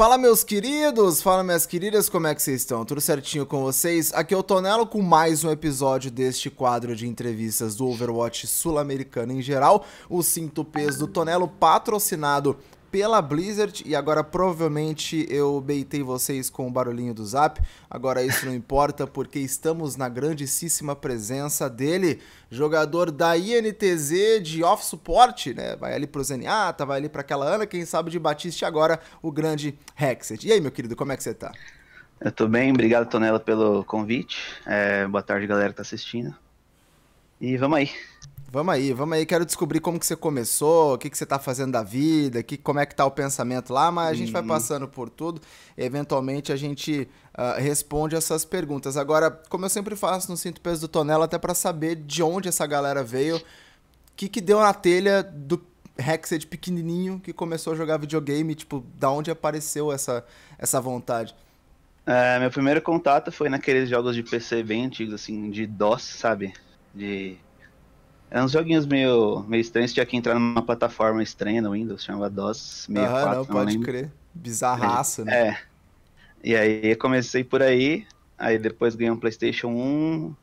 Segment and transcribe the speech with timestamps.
[0.00, 2.86] Fala meus queridos, fala minhas queridas, como é que vocês estão?
[2.86, 4.14] Tudo certinho com vocês?
[4.14, 9.34] Aqui é o Tonelo com mais um episódio deste quadro de entrevistas do Overwatch sul-americano
[9.34, 12.56] em geral, o Cinto Peso do Tonelo, patrocinado
[12.90, 17.60] pela Blizzard e agora provavelmente eu beitei vocês com o barulhinho do Zap.
[17.88, 24.84] Agora isso não importa porque estamos na grandíssima presença dele, jogador da INTZ de off
[24.84, 25.76] suporte, né?
[25.76, 29.30] Vai ali pro Zenyatta, vai ali para aquela Ana, quem sabe de Batiste agora o
[29.30, 30.46] grande Hexet.
[30.46, 31.52] E aí, meu querido, como é que você tá?
[32.20, 34.38] Eu tô bem, obrigado Tonela pelo convite.
[34.66, 36.34] É, boa tarde, galera que tá assistindo.
[37.40, 37.90] E vamos aí.
[38.52, 39.24] Vamos aí, vamos aí.
[39.24, 42.58] Quero descobrir como que você começou, o que, que você tá fazendo da vida, que,
[42.58, 44.48] como é que tá o pensamento lá, mas a gente vai uhum.
[44.48, 45.40] passando por tudo.
[45.78, 48.96] Eventualmente a gente uh, responde essas perguntas.
[48.96, 52.48] Agora, como eu sempre faço no Cinto Peso do Tonela, até para saber de onde
[52.48, 53.42] essa galera veio, o
[54.16, 55.64] que, que deu na telha do
[55.96, 60.24] Hexed pequenininho que começou a jogar videogame, tipo, da onde apareceu essa,
[60.58, 61.36] essa vontade?
[62.04, 66.52] É, meu primeiro contato foi naqueles jogos de PC bem antigos, assim, de DOS, sabe?
[66.94, 67.38] De
[68.30, 72.30] é uns joguinhos meio, meio estranhos, tinha que entrar numa plataforma estranha no Windows, chamava
[72.30, 73.28] DOS 64.
[73.28, 74.10] Ah, não, pode não crer.
[74.32, 75.48] Bizarraço, né?
[75.48, 75.58] É.
[76.42, 78.06] E aí comecei por aí,
[78.38, 80.34] aí depois ganhei um Playstation 1,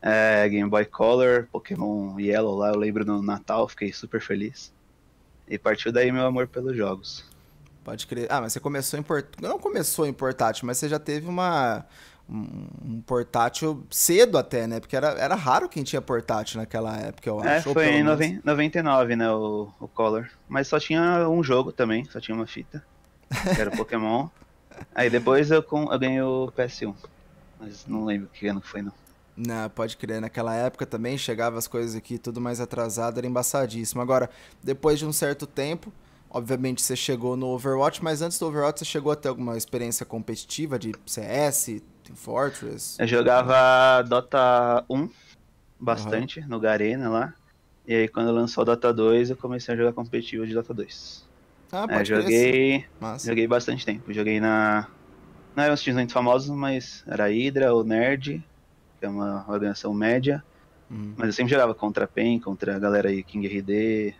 [0.00, 4.72] é, Game Boy Color, Pokémon Yellow lá, eu lembro no Natal, fiquei super feliz.
[5.48, 7.24] E partiu daí meu amor pelos jogos.
[7.84, 8.28] Pode crer.
[8.30, 9.26] Ah, mas você começou em port...
[9.40, 11.84] Não começou em portátil, mas você já teve uma
[12.28, 14.80] um portátil cedo até, né?
[14.80, 17.70] Porque era, era raro quem tinha portátil naquela época, eu é, acho.
[17.70, 20.28] É, foi em 99, né, o, o Color.
[20.48, 22.82] Mas só tinha um jogo também, só tinha uma fita,
[23.54, 24.28] que era o Pokémon.
[24.94, 26.94] Aí depois eu, com, eu ganhei o PS1,
[27.60, 28.92] mas não lembro que ano foi, não.
[29.36, 30.20] Não, pode crer.
[30.20, 34.00] Naquela época também chegava as coisas aqui tudo mais atrasado, era embaçadíssimo.
[34.02, 34.28] Agora,
[34.62, 35.92] depois de um certo tempo,
[36.30, 40.04] obviamente você chegou no Overwatch, mas antes do Overwatch você chegou a ter alguma experiência
[40.04, 43.00] competitiva de CS, Team Fortress?
[43.00, 45.08] Eu jogava Dota 1
[45.78, 46.48] bastante uhum.
[46.48, 47.34] no Garena lá.
[47.86, 51.28] E aí quando lançou o Dota 2, eu comecei a jogar competitivo de Dota 2.
[51.72, 52.84] Ah, é, pode é, joguei,
[53.24, 54.12] joguei bastante tempo.
[54.12, 54.88] Joguei na
[55.54, 58.42] não eram os times muito famosos, mas era a Hydra, o Nerd,
[58.98, 60.42] que é uma organização média.
[60.90, 61.14] Uhum.
[61.16, 64.14] Mas eu sempre jogava contra a PEN, contra a galera aí, King RD,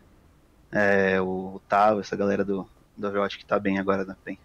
[0.71, 4.39] é, o Tavo, essa galera do, do Overwatch que tá bem agora na PEN.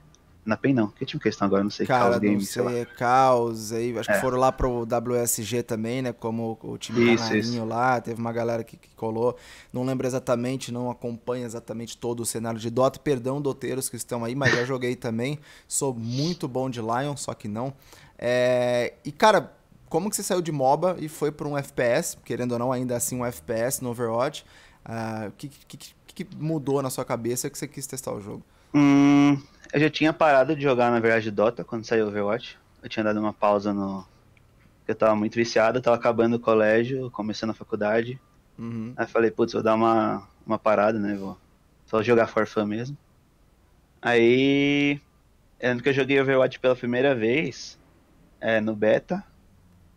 [0.48, 0.88] Na PEN não.
[0.88, 1.62] Que time que eles estão agora?
[1.62, 1.86] Não sei.
[1.86, 4.00] Cara, Chaos Games, não sei, é Caos aí.
[4.00, 4.14] Acho é.
[4.14, 6.14] que foram lá pro WSG também, né?
[6.14, 7.66] Como o time isso, isso.
[7.66, 8.00] lá.
[8.00, 9.36] Teve uma galera que, que, colou.
[9.74, 12.98] Não lembro exatamente, não acompanha exatamente todo o cenário de Dota.
[12.98, 15.38] Perdão, doteiros que estão aí, mas já joguei também.
[15.68, 17.74] Sou muito bom de Lion, só que não.
[18.18, 18.94] É...
[19.04, 19.52] E, cara,
[19.90, 22.18] como que você saiu de MOBA e foi para um FPS?
[22.24, 24.46] Querendo ou não, ainda assim um FPS no Overwatch.
[24.86, 28.22] O uh, que, que, que, que mudou na sua cabeça que você quis testar o
[28.22, 28.46] jogo?
[28.74, 29.42] Hum,
[29.74, 32.58] eu já tinha parado de jogar, na verdade, Dota quando saiu Overwatch.
[32.82, 34.06] Eu tinha dado uma pausa no.
[34.88, 38.20] Eu tava muito viciado, tava acabando o colégio, começando a faculdade.
[38.58, 38.94] Uhum.
[38.96, 41.16] Aí falei, putz, vou dar uma, uma parada, né?
[41.16, 41.38] Vou
[41.86, 42.98] só jogar for fun mesmo.
[44.02, 45.00] Aí.
[45.60, 47.80] Eu lembro que eu joguei Overwatch pela primeira vez
[48.40, 49.24] é, no beta.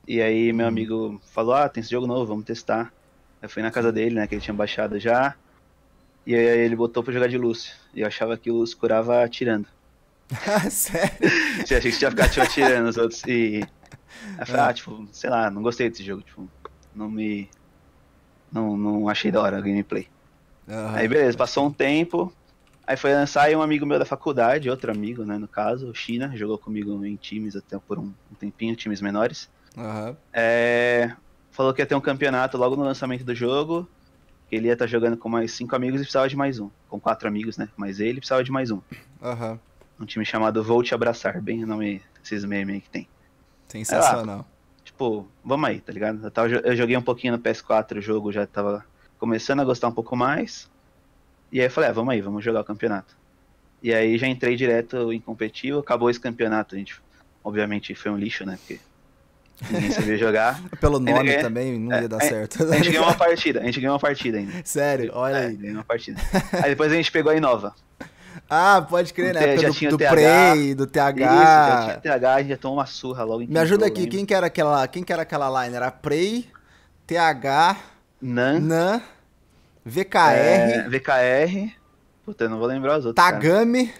[0.08, 0.68] E aí meu uhum.
[0.68, 2.92] amigo falou, ah, tem esse jogo novo, vamos testar.
[3.40, 4.26] Eu fui na casa dele, né?
[4.26, 5.36] Que ele tinha baixado já.
[6.30, 7.74] E aí ele botou pra jogar de Lúcio.
[7.92, 9.66] E eu achava que o Lúcio curava atirando.
[10.70, 11.10] Sério?
[11.66, 13.20] Você achei que você ia ficar tipo, atirando os outros.
[13.26, 13.64] E.
[14.36, 14.68] Aí eu falei, ah.
[14.68, 16.22] ah, tipo, sei lá, não gostei desse jogo.
[16.22, 16.48] Tipo,
[16.94, 17.50] não me.
[18.52, 20.06] Não, não achei da hora a gameplay.
[20.68, 20.94] Uhum.
[20.94, 22.32] Aí beleza, passou um tempo.
[22.86, 25.94] Aí foi lançar e um amigo meu da faculdade, outro amigo, né, no caso, o
[25.94, 29.48] China, jogou comigo em times até por um, um tempinho, times menores.
[29.76, 30.14] Uhum.
[30.32, 31.12] É,
[31.50, 33.88] falou que ia ter um campeonato logo no lançamento do jogo
[34.50, 36.70] ele ia estar tá jogando com mais cinco amigos e precisava de mais um.
[36.88, 37.68] Com quatro amigos, né?
[37.76, 38.80] Mas ele precisava de mais um.
[39.22, 39.58] Uhum.
[40.00, 43.08] Um time chamado Vou Te Abraçar, bem o nome desses memes aí que tem.
[43.68, 44.38] Sensacional.
[44.38, 46.24] Aí, tipo, vamos aí, tá ligado?
[46.24, 48.84] Eu, tava, eu joguei um pouquinho no PS4 o jogo, já tava
[49.18, 50.68] começando a gostar um pouco mais.
[51.52, 53.16] E aí eu falei, ah, vamos aí, vamos jogar o campeonato.
[53.82, 57.00] E aí já entrei direto em competitivo, acabou esse campeonato, a gente,
[57.42, 58.56] obviamente foi um lixo, né?
[58.56, 58.80] Porque
[59.70, 60.60] Ninguém sabia jogar.
[60.80, 62.64] Pelo nome também não ia dar é, certo.
[62.64, 64.52] A gente ganhou uma partida, a gente ganhou uma partida ainda.
[64.64, 65.56] Sério, olha é, aí.
[65.56, 66.20] Ganhou uma partida.
[66.62, 67.74] Aí depois a gente pegou a Inova.
[68.48, 69.56] Ah, pode crer, né?
[69.58, 71.24] Já do, tinha do TH, Prey, do TH.
[71.24, 74.06] Isso, já tinha TH, a gente já tomou uma surra logo em Me ajuda aqui,
[74.06, 75.76] quem que, era aquela, quem que era aquela line?
[75.76, 76.48] Era Prey,
[77.06, 77.76] TH,
[78.20, 79.02] Nan, Nan
[79.84, 80.16] VKR.
[80.16, 81.72] É, VKR.
[82.24, 83.24] Puta, eu não vou lembrar os outros.
[83.24, 83.86] Tagame.
[83.86, 83.98] Cara.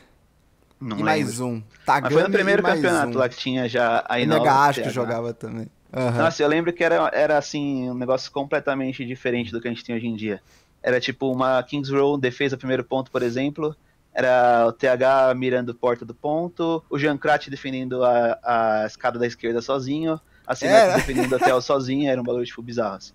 [0.80, 1.04] Não e lembro.
[1.04, 1.62] mais um.
[1.84, 3.20] Tagame Mas foi no primeiro campeonato um.
[3.20, 4.50] lá que tinha já a Inova.
[4.50, 5.68] Acho que jogava também.
[5.92, 6.10] Uhum.
[6.12, 9.84] Nossa, eu lembro que era, era assim, um negócio completamente diferente do que a gente
[9.84, 10.40] tem hoje em dia.
[10.82, 13.76] Era tipo uma Kings Row, defesa primeiro ponto, por exemplo,
[14.14, 19.26] era o TH mirando porta do ponto, o Jean Krat defendendo a, a escada da
[19.26, 20.20] esquerda sozinho,
[20.50, 23.12] a Cinex defendendo o hotel sozinho, era um bagulho, tipo, bizarro, assim.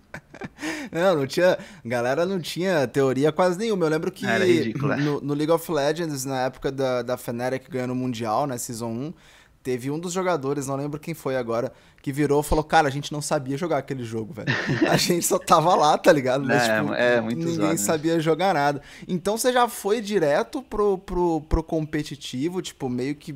[0.90, 1.58] Não, não tinha.
[1.84, 3.84] Galera não tinha teoria quase nenhuma.
[3.84, 4.96] Eu lembro que ridículo, é.
[4.96, 8.88] no, no, League of Legends, na época da, da Fnatic ganhando o Mundial, né, Season
[8.88, 9.14] 1,
[9.62, 12.90] teve um dos jogadores, não lembro quem foi agora, que virou e falou: Cara, a
[12.90, 14.48] gente não sabia jogar aquele jogo, velho.
[14.90, 16.42] A gente só tava lá, tá ligado?
[16.42, 17.76] Mas, é, tipo, é, muito ninguém zoado, né?
[17.76, 18.80] sabia jogar nada.
[19.06, 23.34] Então você já foi direto pro, pro, pro competitivo, tipo, meio que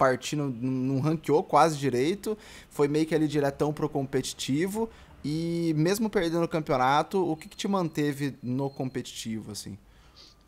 [0.00, 2.38] partindo, não ranqueou quase direito,
[2.70, 4.88] foi meio que ali diretão pro competitivo.
[5.22, 9.76] E mesmo perdendo o campeonato, o que, que te manteve no competitivo, assim?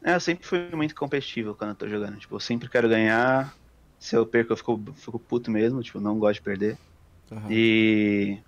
[0.03, 2.17] É, eu sempre fui muito competitivo quando eu tô jogando.
[2.17, 3.55] Tipo, eu sempre quero ganhar,
[4.01, 6.79] se eu perco, eu fico, fico puto mesmo, tipo, não gosto de perder.
[7.31, 7.51] Uhum.
[7.51, 8.39] E,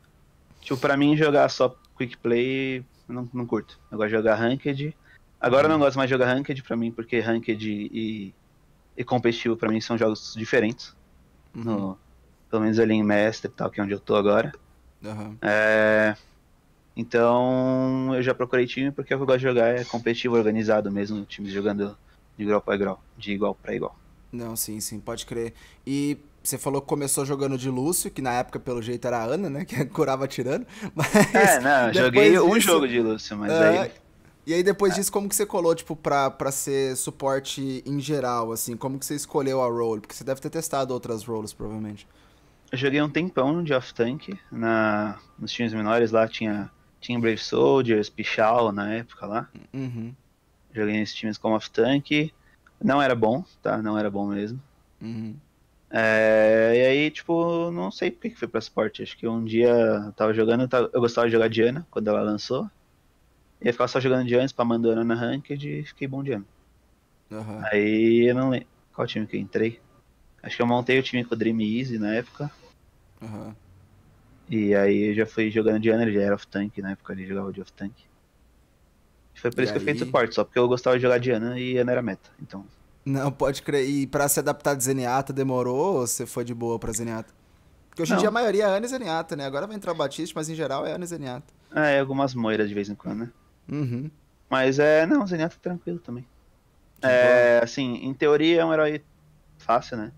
[0.63, 3.79] tipo, pra mim, jogar só quick play, não, não curto.
[3.93, 4.97] Eu gosto de jogar ranked.
[5.39, 5.75] Agora uhum.
[5.75, 8.35] eu não gosto mais de jogar ranked pra mim, porque ranked e,
[8.97, 10.95] e competitivo pra mim são jogos diferentes.
[11.55, 11.65] Uhum.
[11.65, 11.99] No,
[12.51, 14.53] pelo menos ali em Master e tal, que é onde eu tô agora.
[15.43, 16.17] É,
[16.97, 20.91] então, eu já procurei time porque o que eu gosto de jogar é competitivo, organizado
[20.91, 21.97] mesmo, times jogando
[22.37, 23.97] de igual para igual, de igual para igual.
[24.33, 25.53] Não, sim, sim, pode crer.
[25.87, 29.25] E você falou que começou jogando de Lúcio, que na época, pelo jeito, era a
[29.25, 29.65] Ana, né?
[29.65, 30.67] Que curava tirando.
[30.95, 32.45] Mas é, não, joguei disso...
[32.45, 33.93] um jogo de Lúcio, mas uh, aí.
[34.47, 38.53] E aí depois disso, como que você colou, tipo, pra, pra ser suporte em geral,
[38.53, 38.77] assim?
[38.77, 40.01] Como que você escolheu a role?
[40.03, 42.07] Porque você deve ter testado outras roles, provavelmente.
[42.71, 45.19] Eu joguei um tempão de off-tank, na...
[45.39, 46.71] nos times menores lá tinha,
[47.01, 49.49] tinha Brave Soldiers, Pichal na época lá.
[49.73, 50.13] Uhum.
[50.75, 52.33] Joguei nesses times como off-tank.
[52.83, 53.81] Não era bom, tá?
[53.81, 54.61] Não era bom mesmo.
[55.01, 55.37] Uhum.
[55.91, 59.03] É, e aí, tipo, não sei por que foi pra esporte.
[59.03, 62.69] Acho que um dia eu tava jogando, eu gostava de jogar Diana quando ela lançou.
[63.61, 66.45] Eu ficava só jogando Diana, spamando Ana na Ranked e fiquei bom Diana.
[67.31, 67.61] Uhum.
[67.73, 69.81] Aí eu não lembro qual time que eu entrei.
[70.43, 72.51] Acho que eu montei o time com o Dream Easy na época.
[73.23, 73.55] Uhum.
[74.49, 77.53] E aí eu já fui jogando Diana, ele já era off-tank na época, ele jogava
[77.53, 77.95] de off-tank.
[79.35, 79.81] Foi por e isso aí...
[79.81, 82.31] que eu fiz suporte, só porque eu gostava de jogar Diana e Ana era meta,
[82.41, 82.65] então...
[83.05, 83.87] Não, pode crer.
[83.87, 87.33] E pra se adaptar de Zenyatta demorou ou você foi de boa pra Zenyatta?
[87.89, 89.45] Porque hoje em dia a maioria é Ana e Zenyatta, né?
[89.45, 91.53] Agora vai entrar o Batista, mas em geral é Ana e Zenyatta.
[91.75, 93.33] É, algumas moiras de vez em quando, né?
[93.69, 94.11] Uhum.
[94.49, 96.25] Mas é, não, Zenyatta é tranquilo também.
[97.01, 97.65] Que é, bom.
[97.65, 99.03] assim, em teoria é um herói
[99.59, 100.13] fácil, né?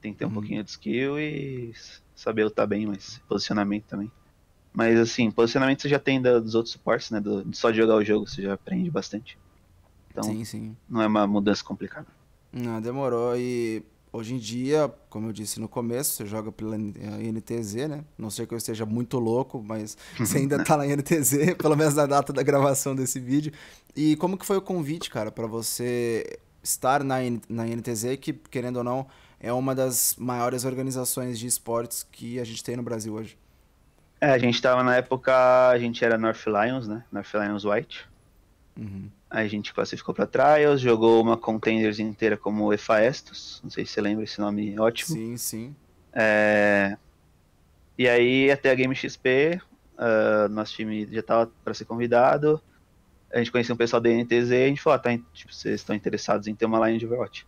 [0.00, 0.34] Tem que ter um uhum.
[0.34, 1.72] pouquinho de skill e
[2.14, 4.10] saber lutar bem, mas posicionamento também.
[4.72, 7.20] Mas assim, posicionamento você já tem dos outros suportes, né?
[7.20, 9.38] Do, só de jogar o jogo, você já aprende bastante.
[10.10, 10.76] Então, sim, sim.
[10.88, 12.06] não é uma mudança complicada.
[12.52, 13.36] Não, demorou.
[13.36, 13.82] E
[14.14, 18.04] hoje em dia, como eu disse no começo, você joga pela NTZ, né?
[18.16, 21.94] Não sei que eu esteja muito louco, mas você ainda tá na NTZ, pelo menos
[21.94, 23.52] na data da gravação desse vídeo.
[23.96, 27.16] E como que foi o convite, cara, para você estar na,
[27.48, 29.06] na NTZ, que, querendo ou não,
[29.40, 33.36] é uma das maiores organizações de esportes que a gente tem no Brasil hoje?
[34.20, 37.04] É, a gente tava na época, a gente era North Lions, né?
[37.10, 38.06] North Lions White.
[38.78, 39.10] Uhum.
[39.34, 43.60] Aí a gente classificou para Trials, jogou uma Contenders inteira como Efaestos.
[43.64, 45.16] Não sei se você lembra esse nome ótimo.
[45.16, 45.76] Sim, sim.
[46.12, 46.96] É...
[47.98, 49.60] E aí, até a Game XP,
[49.98, 52.62] uh, nosso time já tava para ser convidado.
[53.32, 55.80] A gente conhecia um pessoal da NTZ e a gente falou: ah, tá, tipo, vocês
[55.80, 57.44] estão interessados em ter uma line de Overwatch?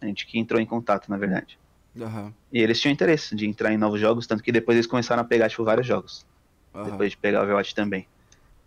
[0.00, 1.58] A gente que entrou em contato, na verdade.
[1.96, 2.32] Uhum.
[2.52, 5.24] E eles tinham interesse de entrar em novos jogos, tanto que depois eles começaram a
[5.24, 6.24] pegar tipo, vários jogos.
[6.72, 6.84] Uhum.
[6.84, 8.06] Depois de pegar o Overwatch também.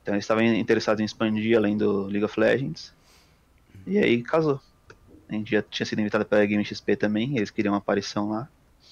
[0.01, 2.93] Então eles estavam interessados em expandir além do League of Legends.
[3.85, 4.59] E aí casou.
[5.29, 8.49] A gente já tinha sido invitado pela Game XP também, eles queriam uma aparição lá.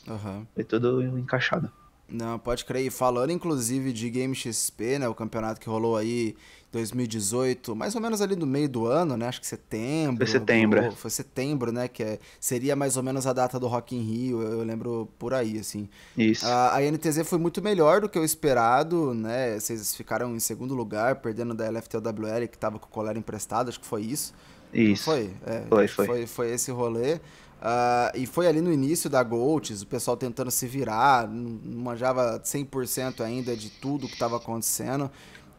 [0.07, 0.45] Uhum.
[0.55, 1.71] Foi tudo encaixado.
[2.11, 2.85] Não, pode crer.
[2.85, 5.07] E falando inclusive de Game XP, né?
[5.07, 6.35] O campeonato que rolou aí
[6.71, 9.27] 2018, mais ou menos ali no meio do ano, né?
[9.27, 10.17] Acho que setembro.
[10.17, 10.79] Foi setembro.
[10.79, 11.87] Rolou, foi setembro, né?
[11.87, 15.09] Que é, seria mais ou menos a data do Rock in Rio, eu, eu lembro
[15.17, 15.89] por aí, assim.
[16.15, 16.45] Isso.
[16.45, 19.59] A, a, NTZ foi muito melhor do que o esperado, né?
[19.59, 23.79] Vocês ficaram em segundo lugar, perdendo da LFTWL, que tava com o colar emprestado, acho
[23.79, 24.33] que foi isso.
[24.71, 25.05] Isso.
[25.05, 25.31] foi?
[25.47, 26.05] É, foi, foi.
[26.05, 26.27] foi.
[26.27, 27.19] Foi esse rolê.
[27.59, 32.39] Uh, e foi ali no início da Golds, o pessoal tentando se virar, não manjava
[32.39, 35.11] 100% ainda de tudo que estava acontecendo.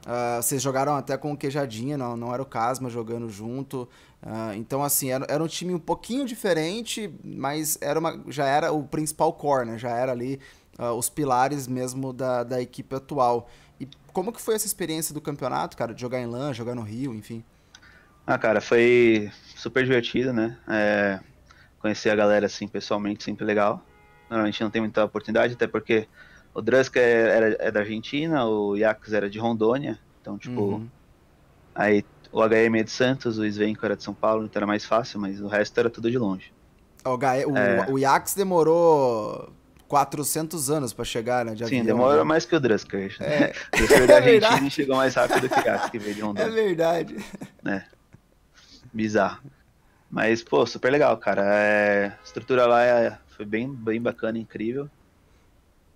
[0.06, 3.86] Uh, vocês jogaram até com o Queijadinha, não, não era o Casma jogando junto.
[4.22, 8.72] Uh, então, assim, era, era um time um pouquinho diferente, mas era uma, já era
[8.72, 9.78] o principal core, né?
[9.78, 10.40] Já era ali
[10.96, 13.50] os pilares mesmo da, da equipe atual.
[13.78, 15.92] E como que foi essa experiência do campeonato, cara?
[15.92, 17.44] De jogar em LAN, jogar no Rio, enfim?
[18.26, 20.56] Ah, cara, foi super divertido, né?
[20.66, 21.20] É,
[21.80, 23.82] conhecer a galera assim pessoalmente sempre legal.
[24.28, 26.06] Normalmente não tem muita oportunidade, até porque
[26.54, 30.60] o Druska é, era, é da Argentina, o Yax era de Rondônia, então tipo.
[30.60, 30.88] Uhum.
[31.74, 34.84] Aí o HM é de Santos, o Svenko era de São Paulo, então era mais
[34.84, 36.52] fácil, mas o resto era tudo de longe.
[37.04, 37.86] O, o, é...
[37.88, 39.50] o Yax demorou
[39.88, 41.52] 400 anos para chegar, né?
[41.52, 42.24] De Sim, avião, demora né?
[42.24, 43.16] mais que o Drusker.
[43.20, 43.52] É.
[43.74, 46.48] O Drusker da é Argentina chegou mais rápido que o Yax, que veio de Rondônia.
[46.48, 47.16] É verdade.
[47.64, 47.82] É.
[48.92, 49.40] Bizarro.
[50.10, 51.42] Mas, pô, super legal, cara.
[51.42, 52.06] É...
[52.06, 53.18] A estrutura lá é...
[53.28, 54.90] foi bem, bem bacana, incrível.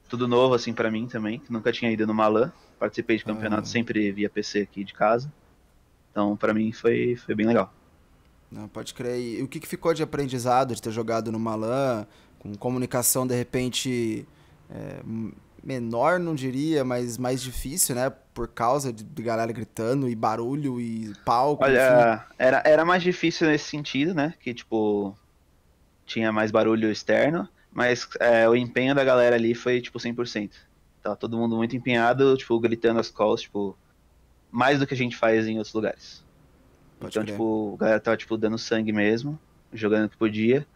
[0.09, 2.53] Tudo novo, assim, para mim também, que nunca tinha ido no Malan.
[2.79, 3.67] Participei de campeonato ah.
[3.67, 5.33] sempre via PC aqui de casa.
[6.11, 7.73] Então, para mim, foi, foi bem legal.
[8.51, 9.19] Não, pode crer.
[9.19, 12.07] E o que, que ficou de aprendizado de ter jogado no Malan?
[12.39, 14.29] Com comunicação, de repente,
[14.71, 15.01] é,
[15.65, 18.11] menor, não diria, mas mais difícil, né?
[18.35, 21.65] Por causa de, de galera gritando e barulho e palco.
[21.65, 24.35] Olha, era, era mais difícil nesse sentido, né?
[24.41, 25.17] Que, tipo,
[26.05, 30.51] tinha mais barulho externo, mas é, o empenho da galera ali foi, tipo, 100%.
[31.03, 33.77] Tava todo mundo muito empenhado, tipo, gritando as calls, tipo,
[34.51, 36.23] mais do que a gente faz em outros lugares.
[37.01, 37.35] Pode então, crer.
[37.35, 39.39] tipo, a galera tava, tipo, dando sangue mesmo,
[39.73, 40.67] jogando o que podia.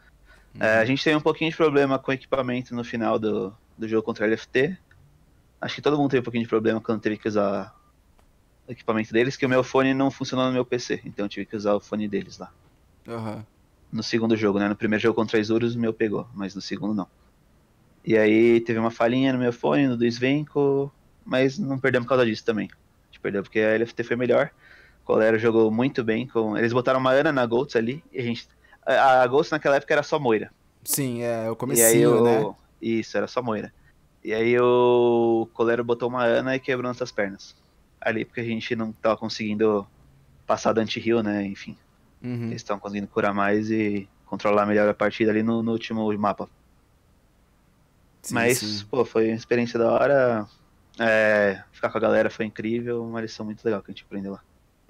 [0.54, 0.62] Uhum.
[0.62, 3.88] É, a gente teve um pouquinho de problema com o equipamento no final do, do
[3.88, 4.76] jogo contra a LFT.
[5.60, 7.74] Acho que todo mundo teve um pouquinho de problema quando teve que usar
[8.66, 11.46] o equipamento deles, que o meu fone não funcionou no meu PC, então eu tive
[11.46, 12.52] que usar o fone deles lá.
[13.06, 13.42] Uhum.
[13.90, 14.68] No segundo jogo, né?
[14.68, 17.08] No primeiro jogo contra a Isurus, o meu pegou, mas no segundo não.
[18.04, 20.92] E aí teve uma falhinha no meu fone, no do Svenko,
[21.24, 22.68] mas não perdemos por causa disso também.
[22.70, 24.50] A gente perdeu porque a LFT foi melhor.
[25.02, 26.26] O Colero jogou muito bem.
[26.26, 26.56] Com...
[26.56, 28.48] Eles botaram uma Ana na Goltz ali, e a gente.
[28.86, 30.50] A Goltz naquela época era só Moira.
[30.84, 32.54] Sim, é, o comecinho, né?
[32.80, 33.72] Isso, era só Moira.
[34.22, 37.56] E aí o Colero botou uma Ana e quebrou nossas pernas.
[38.00, 39.86] Ali, porque a gente não tava conseguindo
[40.46, 41.44] passar do anti-heal, né?
[41.44, 41.76] Enfim.
[42.22, 42.46] Uhum.
[42.46, 46.48] Eles estavam conseguindo curar mais e controlar melhor a partida ali no, no último mapa.
[48.22, 48.84] Sim, Mas, sim.
[48.90, 50.46] pô, foi uma experiência da hora.
[50.98, 54.32] É, ficar com a galera foi incrível, uma lição muito legal que a gente aprendeu
[54.32, 54.42] lá.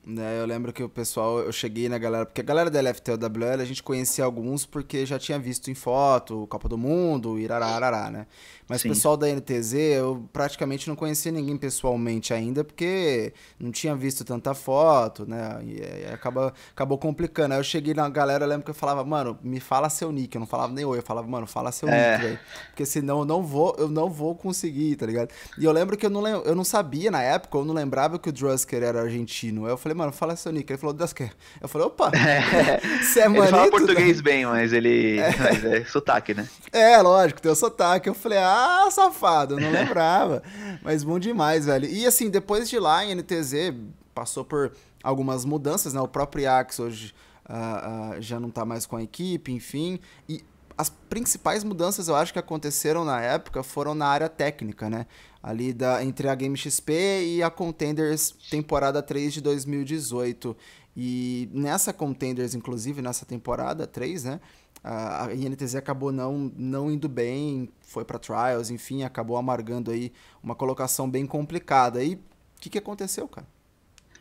[0.06, 3.60] É, eu lembro que o pessoal, eu cheguei na galera, porque a galera da LFTWL
[3.60, 8.26] a gente conhecia alguns porque já tinha visto em foto, Copa do Mundo, irararará, né?
[8.68, 8.88] Mas Sim.
[8.88, 14.24] o pessoal da NTZ, eu praticamente não conhecia ninguém pessoalmente ainda, porque não tinha visto
[14.24, 15.58] tanta foto, né?
[15.62, 17.54] E, e acaba, acabou complicando.
[17.54, 20.34] Aí eu cheguei na galera, eu lembro que eu falava, mano, me fala seu nick.
[20.34, 22.12] Eu não falava nem oi, eu falava, mano, fala seu é.
[22.12, 22.40] nick, velho.
[22.68, 25.30] Porque senão eu não vou, eu não vou conseguir, tá ligado?
[25.56, 28.28] E eu lembro que eu não, eu não sabia na época, eu não lembrava que
[28.28, 29.64] o Drusker era argentino.
[29.64, 30.70] Aí eu falei, mano, fala seu nick.
[30.70, 31.32] Ele falou, Drusker.
[31.60, 32.10] Eu falei, opa,
[33.02, 34.22] você é, manito, Ele fala português né?
[34.22, 35.18] bem, mas ele.
[35.18, 35.34] É.
[35.38, 36.48] Mas é sotaque, né?
[36.72, 38.08] É, lógico, tem o sotaque.
[38.08, 40.42] Eu falei, ah, safado, não lembrava.
[40.82, 41.88] Mas bom demais, velho.
[41.88, 43.74] E assim, depois de lá, em NTZ
[44.14, 46.00] passou por algumas mudanças, né?
[46.00, 47.14] O próprio Axe hoje
[47.48, 50.00] uh, uh, já não tá mais com a equipe, enfim.
[50.28, 50.42] E
[50.78, 55.06] as principais mudanças eu acho que aconteceram na época foram na área técnica, né?
[55.42, 56.92] Ali da, entre a Game XP
[57.24, 60.56] e a Contenders temporada 3 de 2018.
[60.96, 64.40] E nessa Contenders, inclusive, nessa temporada 3, né?
[64.82, 70.54] a INTZ acabou não, não indo bem, foi para trials, enfim, acabou amargando aí uma
[70.54, 72.02] colocação bem complicada.
[72.02, 72.20] E o
[72.60, 73.46] que, que aconteceu, cara?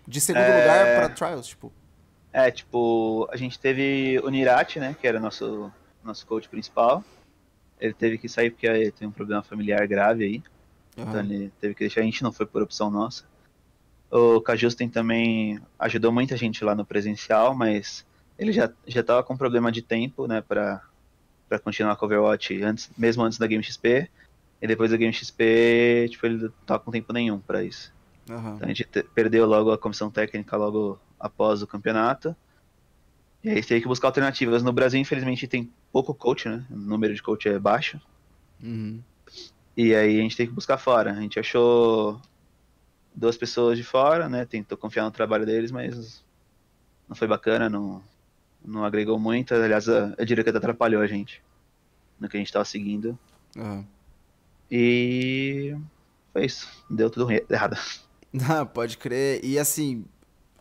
[0.07, 0.61] De segundo é...
[0.61, 1.71] lugar para trials, tipo.
[2.33, 5.71] É, tipo, a gente teve o Nirati, né, que era nosso
[6.07, 7.03] nosso coach principal.
[7.79, 10.43] Ele teve que sair porque ele tem um problema familiar grave aí.
[10.97, 11.03] Uhum.
[11.03, 13.23] Então ele teve que deixar a gente, não foi por opção nossa.
[14.09, 18.05] O Kajusten também ajudou muita gente lá no presencial, mas
[18.39, 20.81] ele já, já tava com problema de tempo, né, pra,
[21.49, 24.09] pra continuar com Overwatch, antes, mesmo antes da Game XP.
[24.61, 27.93] E depois da Game XP, tipo, ele não tava com tempo nenhum para isso.
[28.29, 28.55] Uhum.
[28.55, 32.35] Então a gente te, perdeu logo a comissão técnica logo após o campeonato.
[33.47, 34.61] E aí teve que buscar alternativas.
[34.61, 36.65] No Brasil, infelizmente, tem pouco coach, né?
[36.69, 37.99] O número de coach é baixo.
[38.61, 39.01] Uhum.
[39.75, 41.11] E aí a gente tem que buscar fora.
[41.11, 42.19] A gente achou
[43.15, 44.45] duas pessoas de fora, né?
[44.45, 46.23] Tentou confiar no trabalho deles, mas
[47.07, 48.03] não foi bacana, não,
[48.63, 49.53] não agregou muito.
[49.53, 51.41] Aliás, eu, eu diria que até atrapalhou a gente
[52.19, 53.17] no que a gente estava seguindo.
[53.55, 53.85] Uhum.
[54.69, 55.75] E
[56.33, 56.67] foi isso.
[56.89, 57.77] Deu tudo errado.
[58.33, 59.39] Não, pode crer.
[59.43, 60.05] E assim,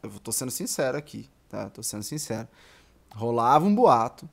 [0.02, 1.68] eu tô sendo sincero aqui, tá?
[1.68, 2.46] Tô sendo sincero.
[3.16, 4.28] Rolava um boato,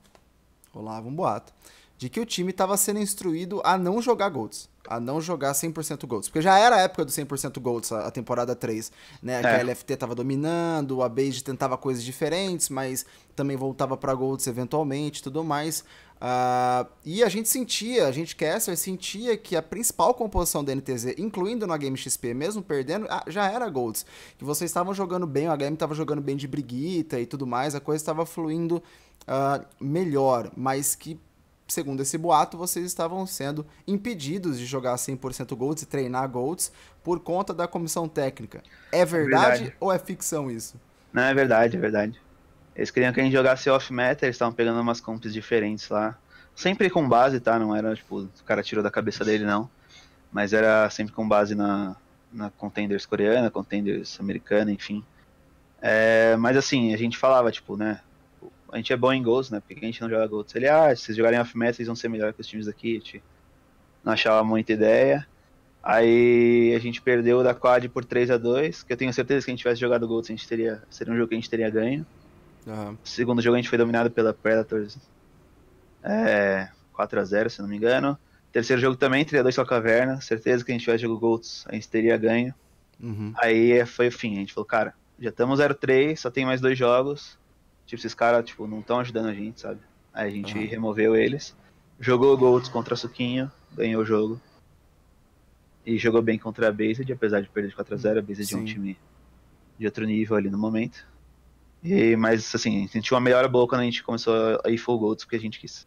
[0.73, 1.53] rolava um boato,
[1.97, 6.05] de que o time estava sendo instruído a não jogar Golds a não jogar 100%
[6.05, 6.29] Golds.
[6.29, 9.39] Porque já era a época do 100% Golds, a, temporada 3, né?
[9.39, 9.41] É.
[9.41, 14.47] Que a LFT tava dominando, a Base tentava coisas diferentes, mas também voltava para Golds
[14.47, 15.83] eventualmente tudo mais.
[16.23, 21.17] Uh, e a gente sentia, a gente Caster sentia que a principal composição da NTZ,
[21.17, 24.05] incluindo no Game XP, mesmo perdendo, ah, já era Golds.
[24.37, 27.75] Que vocês estavam jogando bem, o HM estava jogando bem de briguita e tudo mais,
[27.75, 28.81] a coisa estava fluindo
[29.27, 31.19] uh, melhor, mas que
[31.73, 36.71] segundo esse boato, vocês estavam sendo impedidos de jogar 100% Golds e treinar Golds
[37.03, 38.61] por conta da comissão técnica.
[38.91, 39.77] É verdade, verdade.
[39.79, 40.79] ou é ficção isso?
[41.11, 42.21] Não, é verdade, é verdade.
[42.75, 46.17] Eles queriam que a gente jogasse off-meta, eles estavam pegando umas comps diferentes lá.
[46.55, 47.57] Sempre com base, tá?
[47.59, 49.69] Não era tipo, o cara tirou da cabeça dele, não.
[50.31, 51.95] Mas era sempre com base na,
[52.31, 55.03] na contenders coreana, contenders americana, enfim.
[55.81, 57.99] É, mas assim, a gente falava, tipo, né?
[58.73, 59.61] A gente é bom em gols, né?
[59.65, 60.53] Porque a gente não joga gols.
[60.55, 62.95] Ele, ah, se vocês jogarem off-meta, vocês vão ser melhor que os times daqui.
[62.95, 63.23] Gente
[64.03, 65.27] não achava muita ideia.
[65.83, 69.45] Aí a gente perdeu da quad por 3 a 2 que eu tenho certeza que
[69.45, 71.49] se a gente tivesse jogado Golds, a gente teria, seria um jogo que a gente
[71.49, 72.05] teria ganho.
[72.65, 72.97] Uhum.
[73.03, 74.97] segundo jogo a gente foi dominado pela Predators
[76.01, 78.17] é, 4 a 0 se não me engano.
[78.51, 80.21] Terceiro jogo também, 3 a 2 com a Caverna.
[80.21, 82.55] Certeza que a gente tivesse jogo Golds, a gente teria ganho.
[82.99, 83.33] Uhum.
[83.37, 86.77] Aí foi o fim, a gente falou, cara, já estamos 0-3, só tem mais dois
[86.77, 87.37] jogos.
[87.93, 89.79] Tipo, esses caras, tipo, não estão ajudando a gente, sabe?
[90.11, 90.65] Aí a gente uhum.
[90.65, 91.55] removeu eles.
[91.99, 94.41] Jogou Golds contra Suquinho, ganhou o jogo.
[95.85, 98.17] E jogou bem contra a Based, apesar de perder de 4x0.
[98.17, 98.97] A Based é um time
[99.77, 101.05] de outro nível ali no momento.
[101.83, 104.77] E, mas, assim, a gente tinha uma melhora boa quando a gente começou a ir
[104.79, 105.85] full golds, porque a gente quis.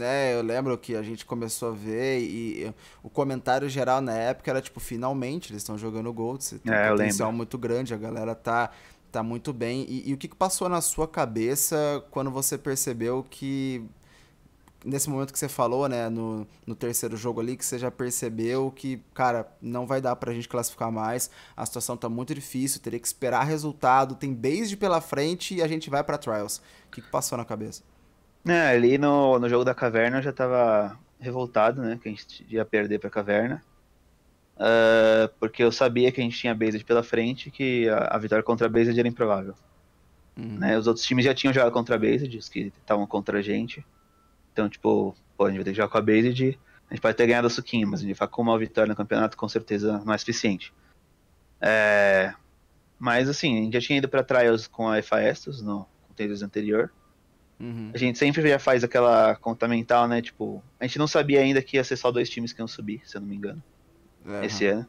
[0.00, 2.72] É, eu lembro que a gente começou a ver e,
[3.02, 6.58] o comentário geral na época era tipo, finalmente eles estão jogando Golds.
[6.64, 8.70] Tem é, um potencial muito grande, a galera tá,
[9.14, 9.86] tá muito bem.
[9.88, 13.84] E, e o que, passou na sua cabeça quando você percebeu que
[14.84, 18.72] nesse momento que você falou, né, no, no terceiro jogo ali, que você já percebeu
[18.72, 22.98] que, cara, não vai dar pra gente classificar mais, a situação tá muito difícil, teria
[22.98, 26.58] que esperar resultado, tem base pela frente e a gente vai pra Trials.
[26.88, 27.82] O que, que passou na cabeça?
[28.44, 32.44] É, ali no, no jogo da caverna eu já tava revoltado, né, que a gente
[32.50, 33.62] ia perder pra caverna.
[34.56, 38.42] Uh, porque eu sabia que a gente tinha Based pela frente que a, a vitória
[38.42, 39.54] contra a Based era improvável.
[40.36, 40.58] Uhum.
[40.58, 43.84] Né, os outros times já tinham jogado contra a Based, que estavam contra a gente.
[44.52, 46.58] Então, tipo, pô, a gente vai ter que jogar com a Based,
[46.90, 48.96] a gente pode ter ganhado o suquinho, mas a gente vai com uma vitória no
[48.96, 50.72] campeonato com certeza não é suficiente.
[51.60, 52.32] É...
[52.98, 56.92] Mas assim, a gente já tinha ido para trials com a FAESTOS no contexto anterior.
[57.58, 57.90] Uhum.
[57.94, 60.20] A gente sempre já faz aquela conta mental, né?
[60.20, 63.02] Tipo, a gente não sabia ainda que ia ser só dois times que iam subir,
[63.04, 63.62] se eu não me engano,
[64.42, 64.86] esse ano.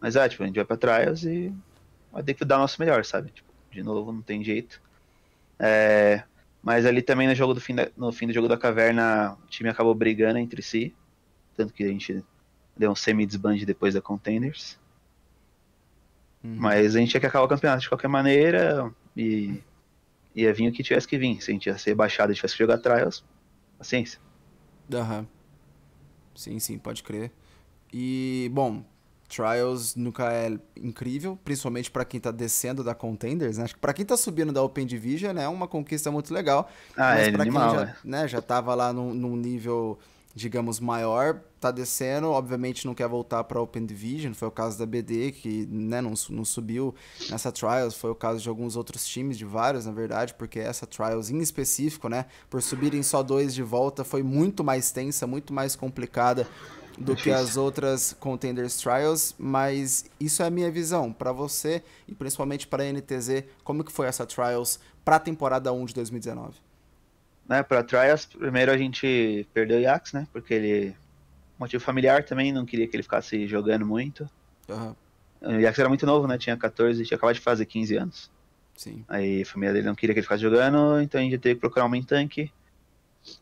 [0.00, 1.52] Mas é, tipo, a gente vai pra trials e
[2.10, 3.30] vai ter que dar o nosso melhor, sabe?
[3.30, 4.80] Tipo, de novo, não tem jeito.
[5.58, 6.22] É...
[6.62, 9.46] Mas ali também no jogo do fim da, no fim do jogo da caverna, o
[9.46, 10.94] time acabou brigando entre si.
[11.56, 12.24] Tanto que a gente
[12.76, 14.78] deu um semi-desband depois da Contenders.
[16.42, 16.56] Uhum.
[16.56, 18.92] Mas a gente tinha que acabar o campeonato de qualquer maneira.
[19.16, 19.62] E
[20.34, 21.40] ia vir o que tivesse que vir.
[21.42, 23.24] Se a gente ia ser baixado e tivesse que jogar trials,
[23.78, 24.20] paciência.
[24.92, 25.26] Aham.
[26.34, 27.30] Sim, sim, pode crer.
[27.92, 28.84] E, bom,
[29.30, 33.64] Trials nunca é incrível, principalmente para quem tá descendo da Contenders, né?
[33.64, 36.68] Acho que para quem tá subindo da Open Division é uma conquista muito legal.
[36.96, 37.94] Ah, mas é para quem já, é.
[38.04, 40.00] né, já tava lá num, num, nível,
[40.34, 44.84] digamos, maior, tá descendo, obviamente não quer voltar para Open Division, foi o caso da
[44.84, 46.92] BD, que né, não, não subiu
[47.30, 50.86] nessa Trials, foi o caso de alguns outros times, de vários, na verdade, porque essa
[50.86, 55.52] Trials em específico, né, por subirem só dois de volta, foi muito mais tensa, muito
[55.52, 56.48] mais complicada
[57.00, 61.12] do que as outras Contenders Trials, mas isso é a minha visão.
[61.12, 65.72] Para você e principalmente para a NTZ, como que foi essa Trials para a temporada
[65.72, 66.54] 1 de 2019?
[67.48, 70.28] Né, para Trials, primeiro a gente perdeu o Yax, né?
[70.32, 70.96] Porque ele
[71.58, 74.28] motivo familiar também, não queria que ele ficasse jogando muito.
[74.68, 74.94] Uhum.
[75.42, 76.38] O Yax era muito novo, né?
[76.38, 78.30] Tinha 14, tinha acabado de fazer 15 anos.
[78.76, 79.04] Sim.
[79.08, 81.60] Aí a família dele não queria que ele ficasse jogando, então a gente teve que
[81.60, 82.50] procurar um main tank.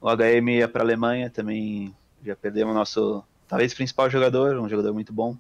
[0.01, 1.95] O HM ia para Alemanha, também
[2.25, 5.37] já perdemos nosso talvez principal jogador, um jogador muito bom.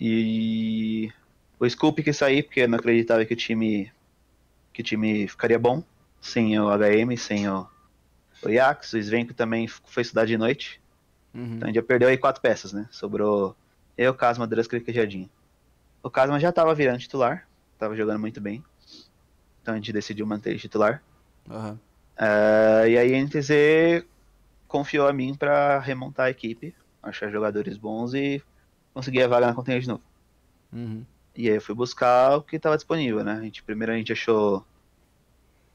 [0.00, 1.12] E
[1.58, 3.92] o Scoop que sair, porque eu não acreditava que o time
[4.72, 5.82] que o time ficaria bom
[6.18, 7.66] sem o HM, sem o,
[8.42, 10.80] o Yax, o Svenko também foi estudar de noite.
[11.34, 11.56] Uhum.
[11.56, 12.88] Então a gente já perdeu aí quatro peças, né?
[12.90, 13.54] Sobrou
[13.98, 15.28] eu, Casma, Drusker e Jardim.
[16.02, 18.64] O Casma já estava virando titular, estava jogando muito bem.
[19.60, 21.02] Então a gente decidiu manter ele titular.
[21.50, 21.72] Uhum.
[21.74, 24.04] Uh, e aí a NTZ
[24.66, 28.42] confiou a mim para remontar a equipe achar jogadores bons e
[28.94, 30.02] conseguir a vaga na contenha de novo.
[30.72, 31.04] Uhum.
[31.34, 33.32] E aí eu fui buscar o que estava disponível, né?
[33.32, 34.64] A gente, primeiro a gente achou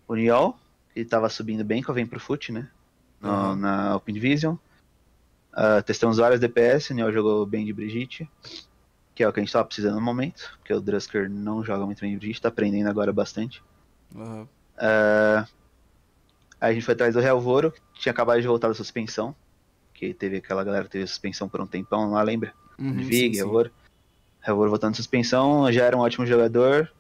[0.08, 0.58] o Niol,
[0.94, 2.70] que estava subindo bem com a Vem Pro Foot, né?
[3.20, 3.56] No, uhum.
[3.56, 4.56] Na Open Division.
[5.54, 8.30] Uh, testamos várias DPS, o Niol jogou bem de Brigitte,
[9.16, 11.84] que é o que a gente estava precisando no momento, porque o Drusker não joga
[11.84, 13.64] muito bem de Brigitte, está aprendendo agora bastante.
[14.14, 14.44] Uhum.
[14.44, 15.48] Uh,
[16.62, 19.36] aí a gente foi atrás do Helvoro, que tinha acabado de voltar da suspensão
[19.98, 22.54] que teve aquela galera que teve suspensão por um tempão lá, lembra?
[22.78, 23.72] Uhum, Vig, Revor.
[24.40, 26.94] Revor voltando de suspensão, já era um ótimo jogador,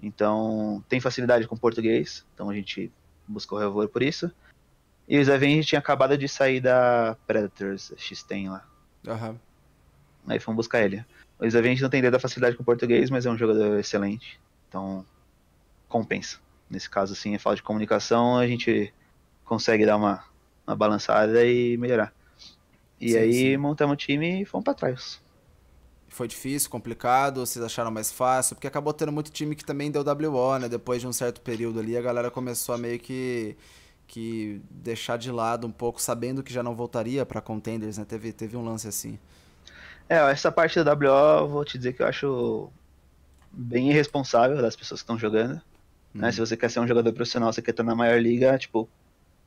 [0.00, 2.90] então tem facilidade com português, então a gente
[3.26, 4.30] buscou o Revor por isso.
[5.08, 8.64] E o Zé tinha acabado de sair da Predators X-Ten lá.
[9.06, 9.36] Uhum.
[10.28, 11.04] Aí fomos buscar ele.
[11.40, 14.40] O Zé não tem ideia da facilidade com português, mas é um jogador excelente.
[14.68, 15.04] Então
[15.88, 16.38] compensa.
[16.70, 18.92] Nesse caso, assim, é falta de comunicação, a gente
[19.44, 20.24] consegue dar uma,
[20.66, 22.12] uma balançada e melhorar.
[23.00, 23.56] E sim, aí sim.
[23.56, 25.20] montamos o time e fomos para trás.
[26.08, 28.56] Foi difícil, complicado, vocês acharam mais fácil?
[28.56, 30.68] Porque acabou tendo muito time que também deu WO, né?
[30.68, 33.54] Depois de um certo período ali, a galera começou a meio que,
[34.06, 38.04] que deixar de lado um pouco, sabendo que já não voltaria para contenders, né?
[38.04, 39.18] Teve, teve um lance assim.
[40.08, 42.70] É, essa parte da WO, vou te dizer que eu acho
[43.52, 45.56] bem irresponsável das pessoas que estão jogando.
[46.14, 46.20] Hum.
[46.20, 46.32] Né?
[46.32, 48.88] Se você quer ser um jogador profissional, você quer estar na maior liga, tipo,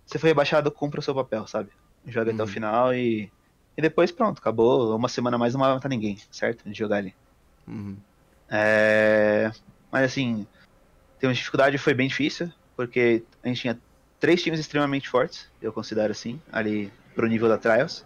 [0.06, 1.70] você foi rebaixado, cumpra o seu papel, sabe?
[2.06, 2.52] Joga até o uhum.
[2.52, 3.32] final e
[3.78, 4.96] e depois pronto, acabou.
[4.96, 6.68] Uma semana mais não vai matar ninguém, certo?
[6.68, 7.16] De jogar ali.
[7.68, 7.98] Uhum.
[8.50, 9.52] É...
[9.92, 10.46] Mas assim,
[11.22, 13.80] uma dificuldade foi bem difícil, porque a gente tinha
[14.20, 18.06] três times extremamente fortes, eu considero assim, ali pro nível da Trials,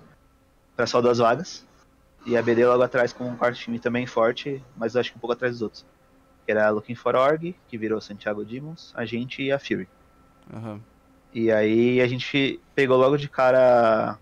[0.76, 1.66] para só duas vagas.
[2.26, 5.18] E a BD logo atrás com um quarto time também forte, mas eu acho que
[5.18, 5.86] um pouco atrás dos outros.
[6.46, 9.90] Que era a Looking for Org, que virou Santiago Demons, a gente e a Fury.
[10.52, 10.80] Uhum.
[11.34, 14.18] E aí a gente pegou logo de cara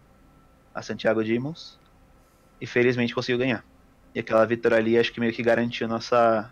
[0.73, 1.79] a Santiago Demons
[2.59, 3.65] e felizmente conseguiu ganhar.
[4.13, 6.51] E aquela vitória ali acho que meio que garantiu nossa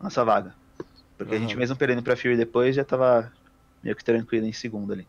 [0.00, 0.54] nossa vaga.
[1.16, 1.38] Porque uhum.
[1.38, 3.32] a gente mesmo perdendo pra Fury depois já tava
[3.82, 5.06] meio que tranquilo em segundo ali.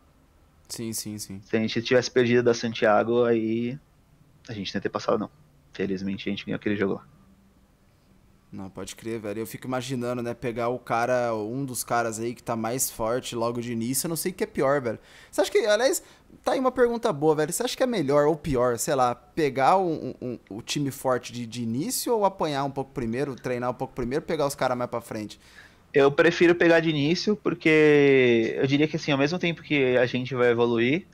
[0.67, 1.41] Sim, sim, sim.
[1.43, 3.78] Se a gente tivesse perdido da Santiago, aí
[4.47, 5.30] a gente não ia ter passado não.
[5.74, 7.06] Felizmente a gente ganhou aquele jogo lá.
[8.52, 9.40] Não, pode crer, velho.
[9.40, 13.34] Eu fico imaginando, né, pegar o cara, um dos caras aí que tá mais forte
[13.34, 15.00] logo de início, eu não sei o que é pior, velho.
[15.32, 16.04] Você acha que, aliás,
[16.44, 17.54] tá aí uma pergunta boa, velho.
[17.54, 21.32] Você acha que é melhor ou pior, sei lá, pegar um, um, o time forte
[21.32, 24.78] de, de início ou apanhar um pouco primeiro, treinar um pouco primeiro, pegar os caras
[24.78, 25.40] mais pra frente?
[25.94, 30.06] Eu prefiro pegar de início, porque eu diria que assim, ao mesmo tempo que a
[30.06, 31.08] gente vai evoluir,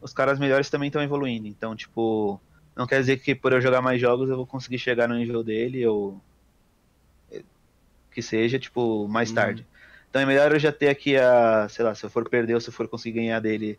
[0.00, 1.48] os caras melhores também estão evoluindo.
[1.48, 2.40] Então, tipo,
[2.76, 5.42] não quer dizer que por eu jogar mais jogos eu vou conseguir chegar no nível
[5.42, 6.20] dele ou
[8.16, 9.34] que seja, tipo, mais uhum.
[9.34, 9.66] tarde.
[10.08, 12.60] Então é melhor eu já ter aqui a, sei lá, se eu for perder ou
[12.62, 13.78] se eu for conseguir ganhar dele,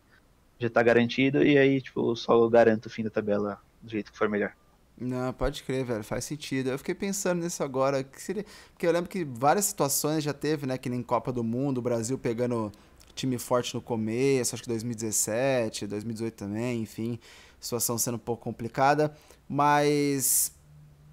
[0.60, 4.16] já tá garantido, e aí, tipo, só garanto o fim da tabela do jeito que
[4.16, 4.52] for melhor.
[4.96, 6.70] Não, pode crer, velho, faz sentido.
[6.70, 8.44] Eu fiquei pensando nisso agora, que seria...
[8.70, 11.82] porque eu lembro que várias situações já teve, né, que nem Copa do Mundo, o
[11.82, 12.70] Brasil pegando
[13.16, 17.18] time forte no começo, acho que 2017, 2018 também, enfim,
[17.58, 19.12] situação sendo um pouco complicada,
[19.48, 20.52] mas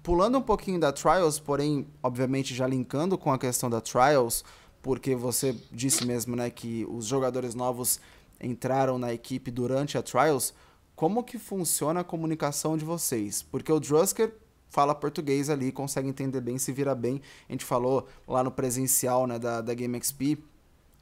[0.06, 4.44] pulando um pouquinho da Trials, porém, obviamente já linkando com a questão da Trials,
[4.80, 7.98] porque você disse mesmo, né, que os jogadores novos
[8.40, 10.54] entraram na equipe durante a Trials,
[10.94, 13.42] como que funciona a comunicação de vocês?
[13.42, 14.32] Porque o Drusker
[14.68, 17.20] fala português ali, consegue entender bem, se vira bem.
[17.48, 20.38] A gente falou lá no presencial, né, da, da GameXP,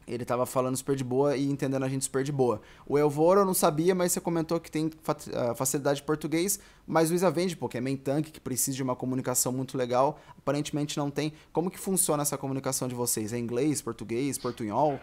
[0.06, 2.60] ele tava falando super de boa e entendendo a gente super de boa.
[2.86, 4.90] O Elvoro eu não sabia, mas você comentou que tem
[5.34, 8.82] ah, facilidade de português, mas o Isavende, pô, que é main tank, que precisa de
[8.82, 11.32] uma comunicação muito legal, aparentemente não tem.
[11.52, 13.32] Como que funciona essa comunicação de vocês?
[13.32, 15.00] É inglês, português, portunhol?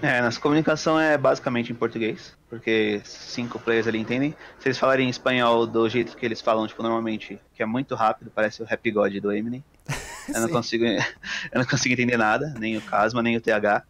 [0.00, 4.34] É, nossa comunicação é basicamente em português, porque cinco players ali entendem.
[4.58, 8.30] Se eles falarem espanhol do jeito que eles falam, tipo, normalmente, que é muito rápido,
[8.34, 9.62] parece o Happy God do Eminem.
[10.34, 13.84] eu não consigo, eu não consigo entender nada, nem o Casma, nem o TH.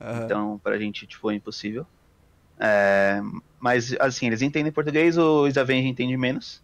[0.00, 0.24] Uhum.
[0.24, 1.86] Então, pra gente, tipo, é impossível.
[2.58, 3.20] É,
[3.58, 6.62] mas, assim, eles entendem português, o Isavenge entende menos.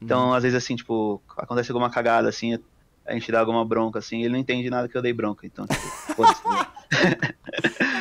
[0.00, 0.34] Então, uhum.
[0.34, 2.58] às vezes, assim, tipo, acontece alguma cagada, assim,
[3.06, 5.46] a gente dá alguma bronca, assim, ele não entende nada que eu dei bronca.
[5.46, 5.82] Então, tipo,
[6.14, 6.42] foda-se.
[6.48, 6.66] Né?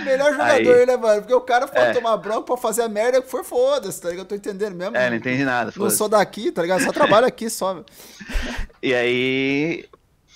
[0.04, 1.22] Melhor jogador, Aí, né, mano?
[1.22, 1.94] Porque o cara pode é.
[1.94, 4.26] tomar bronca pra fazer a merda que for foda-se, tá ligado?
[4.26, 4.98] Eu tô entendendo mesmo.
[4.98, 5.72] É, não entende nada.
[5.76, 6.84] Não sou daqui, tá ligado?
[6.84, 7.84] Só trabalho aqui só.
[8.82, 9.86] e aí,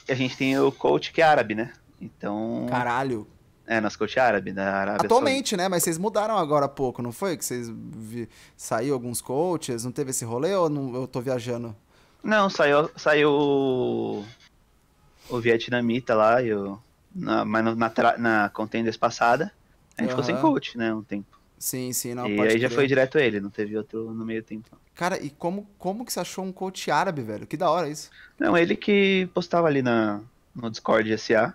[0.08, 1.74] a gente tem o coach que é árabe, né?
[2.00, 2.66] Então.
[2.70, 3.28] Caralho.
[3.68, 5.68] É, nosso coach árabe, da Arábia Atualmente, né?
[5.68, 7.36] Mas vocês mudaram agora há pouco, não foi?
[7.36, 8.30] Que vocês vi...
[8.56, 10.94] saiu alguns coaches, não teve esse rolê ou não...
[10.96, 11.76] eu tô viajando?
[12.24, 14.26] Não, saiu, saiu o,
[15.30, 16.80] o vietnamita lá, e o...
[17.14, 19.52] na, mas na, na contenders passada,
[19.98, 20.18] a gente uhum.
[20.18, 20.94] ficou sem coach, né?
[20.94, 21.36] Um tempo.
[21.58, 22.28] Sim, sim, não.
[22.28, 24.70] E aí já foi direto ele, não teve outro no meio tempo.
[24.94, 27.48] Cara, e como, como que você achou um coach árabe, velho?
[27.48, 28.10] Que da hora isso.
[28.40, 30.22] Não, ele que postava ali na,
[30.56, 31.54] no Discord SA.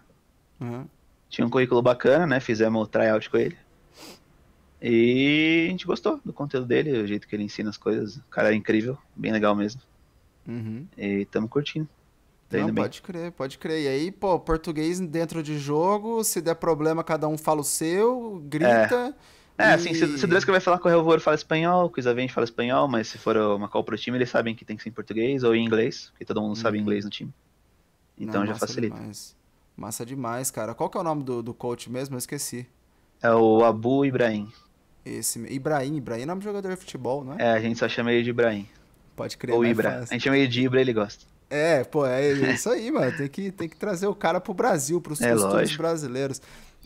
[0.61, 0.87] Uhum.
[1.31, 2.41] Tinha um currículo bacana, né?
[2.41, 3.57] Fizemos o tryout com ele.
[4.83, 8.17] E a gente gostou do conteúdo dele, o jeito que ele ensina as coisas.
[8.17, 9.81] O cara é incrível, bem legal mesmo.
[10.47, 10.87] Uhum.
[10.99, 11.89] E estamos curtindo.
[12.51, 13.85] Não, pode crer, pode crer.
[13.85, 18.43] E aí, pô, português dentro de jogo, se der problema, cada um fala o seu,
[18.45, 19.15] grita.
[19.57, 22.01] É, é assim, se, se o Dresker vai falar com o Relvor, fala espanhol, o
[22.01, 24.83] Isavente fala espanhol, mas se for uma call pro time, eles sabem que tem que
[24.83, 26.57] ser em português ou em inglês, porque todo mundo uhum.
[26.57, 27.33] sabe inglês no time.
[28.19, 28.97] Então Não, já facilita.
[28.97, 29.39] Demais.
[29.81, 30.75] Massa demais, cara.
[30.75, 32.15] Qual que é o nome do, do coach mesmo?
[32.15, 32.67] Eu esqueci.
[33.23, 34.53] É o Abu Ibrahim.
[35.07, 37.37] Esse, Ibrahim, Ibrahim é nome de jogador de futebol, não é?
[37.39, 38.69] É, a gente só chama ele de Ibrahim.
[39.17, 40.01] Pode crer, Ou Ibra.
[40.01, 41.25] A gente chama ele de Ibra, ele gosta.
[41.49, 43.11] É, pô, é isso aí, mano.
[43.17, 46.43] Tem que, tem que trazer o cara pro Brasil, pros é, costumes brasileiros.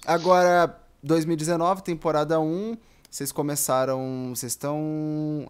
[0.07, 2.77] Agora, 2019, temporada 1,
[3.15, 4.33] vocês começaram.
[4.35, 4.77] Vocês estão.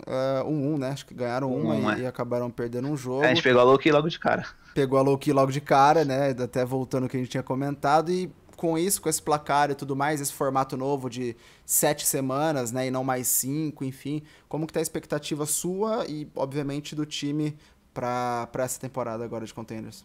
[0.07, 0.88] Uh, 1-1, né?
[0.90, 2.00] Acho que ganharam um, uma é.
[2.00, 3.24] e, e, acabaram perdendo um jogo.
[3.24, 4.46] É, a gente pegou a Loki logo de cara.
[4.74, 6.33] Pegou a Loki logo de cara, né?
[6.33, 8.12] Até voltando ao que a gente tinha comentado.
[8.12, 12.70] E com isso, com esse placar e tudo mais, esse formato novo de sete semanas,
[12.70, 12.88] né?
[12.88, 14.22] E não mais cinco, enfim.
[14.46, 17.57] Como que tá a expectativa sua e, obviamente, do time
[17.94, 20.05] para essa temporada agora de Contenders?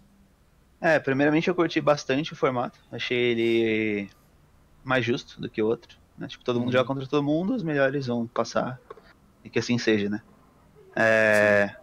[0.80, 2.80] É, primeiramente eu curti bastante o formato.
[2.90, 4.10] Achei ele
[4.82, 5.99] mais justo do que o outro.
[6.20, 6.28] Né?
[6.28, 6.74] Tipo, todo mundo uhum.
[6.74, 8.80] joga contra todo mundo, os melhores vão passar.
[9.44, 10.22] E que assim seja, né?
[10.96, 11.76] É...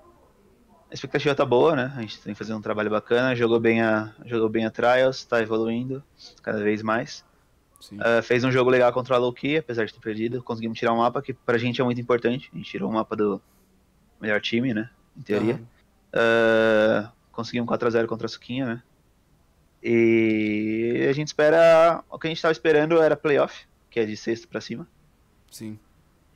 [0.90, 1.92] A expectativa tá boa, né?
[1.96, 5.24] A gente tem que fazer um trabalho bacana, jogou bem a, jogou bem a Trials,
[5.24, 6.02] tá evoluindo
[6.42, 7.24] cada vez mais.
[7.92, 10.42] Uh, fez um jogo legal contra a Loki, apesar de ter perdido.
[10.42, 12.50] Conseguimos tirar um mapa que pra gente é muito importante.
[12.52, 13.40] A gente tirou o um mapa do
[14.20, 14.88] melhor time, né?
[15.16, 15.60] Em teoria.
[16.14, 18.82] Uh, conseguimos um 4x0 contra a Suquinha, né?
[19.82, 22.02] E a gente espera.
[22.10, 24.86] O que a gente estava esperando era playoff, que é de sexto para cima.
[25.50, 25.78] Sim.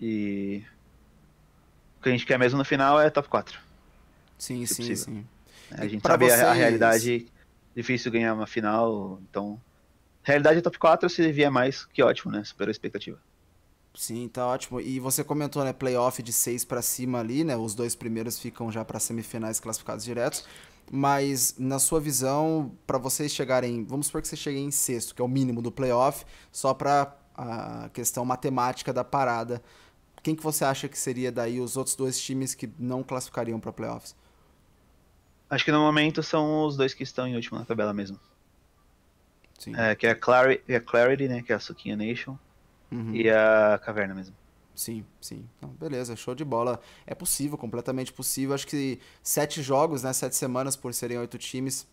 [0.01, 0.65] E.
[1.99, 3.61] O que a gente quer mesmo no final é top 4.
[4.39, 4.97] Sim, sim, possível.
[4.97, 5.27] sim.
[5.71, 6.41] A gente sabe vocês...
[6.41, 7.27] a, realidade.
[7.77, 9.61] Difícil ganhar uma final, então.
[10.23, 12.43] Realidade é top 4, se vier mais, que ótimo, né?
[12.45, 13.21] Superou a expectativa.
[13.95, 14.81] Sim, tá ótimo.
[14.81, 17.59] E você comentou, né, playoff de 6 para cima ali, né?
[17.59, 20.47] Os dois primeiros ficam já para semifinais classificados diretos.
[20.91, 25.21] Mas na sua visão, para vocês chegarem, vamos supor que você cheguem em sexto, que
[25.21, 29.63] é o mínimo do playoff, só para a questão matemática da parada.
[30.23, 33.73] Quem que você acha que seria daí os outros dois times que não classificariam para
[33.73, 34.15] playoffs?
[35.49, 38.21] Acho que no momento são os dois que estão em último na tabela mesmo.
[39.59, 39.75] Sim.
[39.77, 42.37] É, que é a Clarity, é a Clarity, né, que é a Suquinha Nation
[42.91, 43.15] uhum.
[43.15, 44.35] e a caverna mesmo.
[44.75, 45.47] Sim, sim.
[45.59, 46.81] Então, beleza, show de bola.
[47.07, 48.55] É possível, completamente possível.
[48.55, 50.13] Acho que sete jogos, né?
[50.13, 51.87] Sete semanas por serem oito times.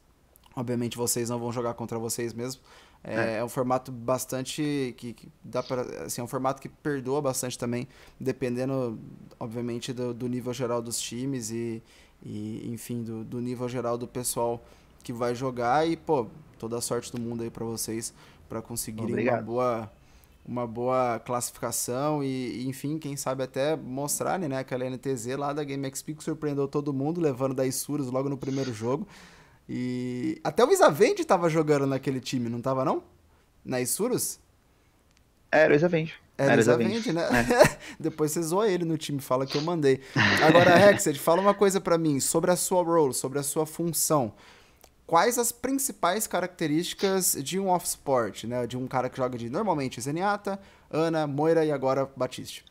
[0.55, 2.61] Obviamente vocês não vão jogar contra vocês mesmo.
[3.07, 3.37] É, é.
[3.37, 7.57] é um formato bastante que, que, dá para assim, é um formato que perdoa bastante
[7.57, 7.87] também,
[8.19, 8.99] dependendo,
[9.39, 11.81] obviamente, do, do nível geral dos times e,
[12.21, 14.61] e enfim, do, do nível geral do pessoal
[15.03, 16.27] que vai jogar e pô,
[16.59, 18.13] toda a sorte do mundo aí para vocês
[18.49, 19.37] para conseguirem Obrigado.
[19.37, 19.91] uma boa
[20.47, 26.13] uma boa classificação e, enfim, quem sabe até mostrarem, né, aquela NTZ lá da GameXP
[26.13, 29.05] que surpreendeu todo mundo, levando da Isurus logo no primeiro jogo.
[29.69, 33.03] E até o Isavende tava jogando naquele time, não tava não?
[33.63, 34.39] Na Isurus?
[35.51, 36.13] Era o Isavende.
[36.37, 37.23] Era, Era Isavende, né?
[37.23, 37.77] É.
[37.99, 39.99] Depois você zoa ele no time, fala que eu mandei.
[40.45, 44.33] Agora, Rexed, fala uma coisa para mim sobre a sua role, sobre a sua função
[45.07, 48.67] quais as principais características de um off-sport, né?
[48.67, 50.59] De um cara que joga de normalmente Zenyatta,
[50.91, 52.65] Ana, Moira e agora Batiste.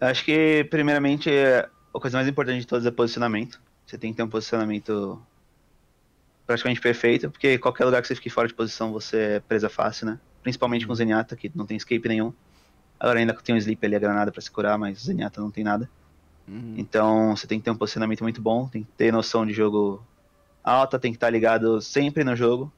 [0.00, 1.68] Acho que, primeiramente, a
[2.00, 3.60] coisa mais importante de todas é posicionamento.
[3.86, 5.20] Você tem que ter um posicionamento
[6.48, 10.06] praticamente perfeito, porque qualquer lugar que você fique fora de posição você é presa fácil,
[10.06, 10.18] né?
[10.42, 12.32] Principalmente com o Zenyatta, que não tem escape nenhum.
[12.98, 15.50] Agora ainda tem um sleep ali, a granada para se curar, mas o Zenyatta não
[15.50, 15.90] tem nada.
[16.48, 16.72] Uhum.
[16.78, 20.02] Então você tem que ter um posicionamento muito bom, tem que ter noção de jogo
[20.64, 22.72] alta, tem que estar ligado sempre no jogo,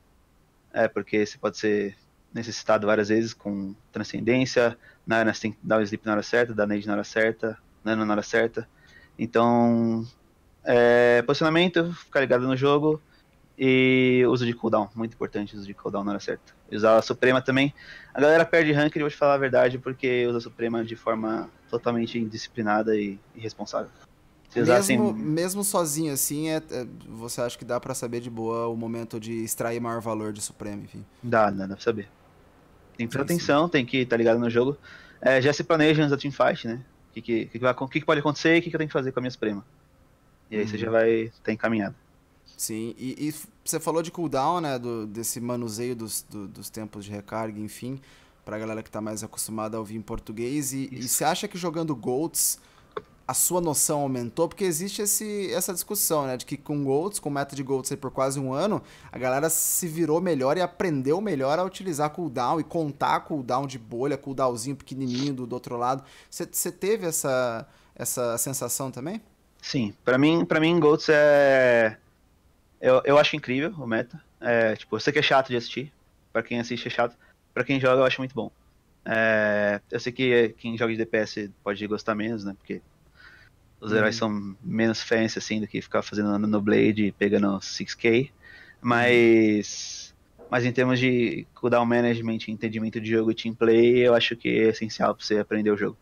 [0.73, 1.97] é porque você pode ser
[2.35, 6.53] necessitado várias vezes com transcendência, na você tem que dar o sleep na hora certa,
[6.53, 8.69] dar nade na hora certa, nano na hora certa.
[9.17, 10.05] Então,
[10.65, 13.01] é, posicionamento, ficar ligado no jogo
[13.63, 16.55] e uso de cooldown, muito importante uso de cooldown na hora certa.
[16.73, 17.75] Usar a Suprema também.
[18.15, 20.97] A galera perde rank, eu vou te falar a verdade, porque usa a Suprema de
[20.97, 23.91] forma totalmente indisciplinada e irresponsável.
[24.57, 28.75] Mesmo, mesmo sozinho assim, é, é, você acha que dá para saber de boa o
[28.75, 31.05] momento de extrair maior valor de Supremo, enfim?
[31.23, 32.09] Dá, dá, dá pra saber.
[32.97, 34.75] Tem que prestar atenção, tem que estar tá ligado no jogo.
[35.21, 36.83] É, já se planeja antes da teamfight, né?
[37.11, 38.93] O que, que, que, que, que pode acontecer e o que, que eu tenho que
[38.95, 39.63] fazer com a minha Suprema.
[40.51, 40.69] E aí uhum.
[40.69, 41.95] você já vai estar tá encaminhado.
[42.61, 44.79] Sim, e, e, você falou de cooldown, né?
[44.79, 47.99] Do, desse manuseio dos, do, dos tempos de recarga, enfim,
[48.45, 50.75] pra galera que tá mais acostumada a ouvir em português.
[50.75, 52.61] E, e você acha que jogando Golds
[53.27, 54.47] a sua noção aumentou?
[54.47, 56.37] Porque existe esse, essa discussão, né?
[56.37, 59.89] De que com Golds, com meta de Golds por quase um ano, a galera se
[59.89, 65.33] virou melhor e aprendeu melhor a utilizar cooldown e contar cooldown de bolha, cooldownzinho pequenininho
[65.33, 66.05] do, do outro lado.
[66.29, 69.19] Você teve essa, essa sensação também?
[69.63, 71.97] Sim, para mim, para mim Golds é
[72.81, 74.21] eu, eu acho incrível o meta.
[74.41, 75.93] É, tipo, eu sei que é chato de assistir,
[76.33, 77.17] para quem assiste é chato,
[77.53, 78.51] para quem joga eu acho muito bom.
[79.05, 82.55] É, eu sei que quem joga de DPS pode gostar menos, né?
[82.57, 82.81] Porque
[83.81, 84.29] os heróis uhum.
[84.29, 88.31] são menos fancy assim do que ficar fazendo no Blade e pegando 6k.
[88.81, 90.15] Mas.
[90.51, 94.49] Mas em termos de cooldown management, entendimento de jogo e team play, eu acho que
[94.49, 95.97] é essencial para você aprender o jogo.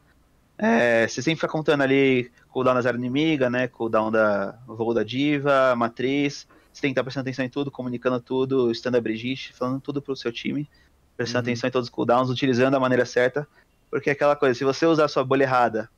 [0.57, 3.69] É, você sempre fica contando ali cooldown da zero inimiga, né?
[3.69, 6.49] Cooldown da voo da diva, matriz.
[6.73, 10.01] Você tem que estar prestando atenção em tudo, comunicando tudo, estando a Brigitte, falando tudo
[10.01, 10.69] pro seu time,
[11.17, 11.53] prestando uhum.
[11.53, 13.47] atenção em todos os cooldowns, utilizando da maneira certa.
[13.91, 15.91] Porque é aquela coisa, se você usar a sua bolha errada,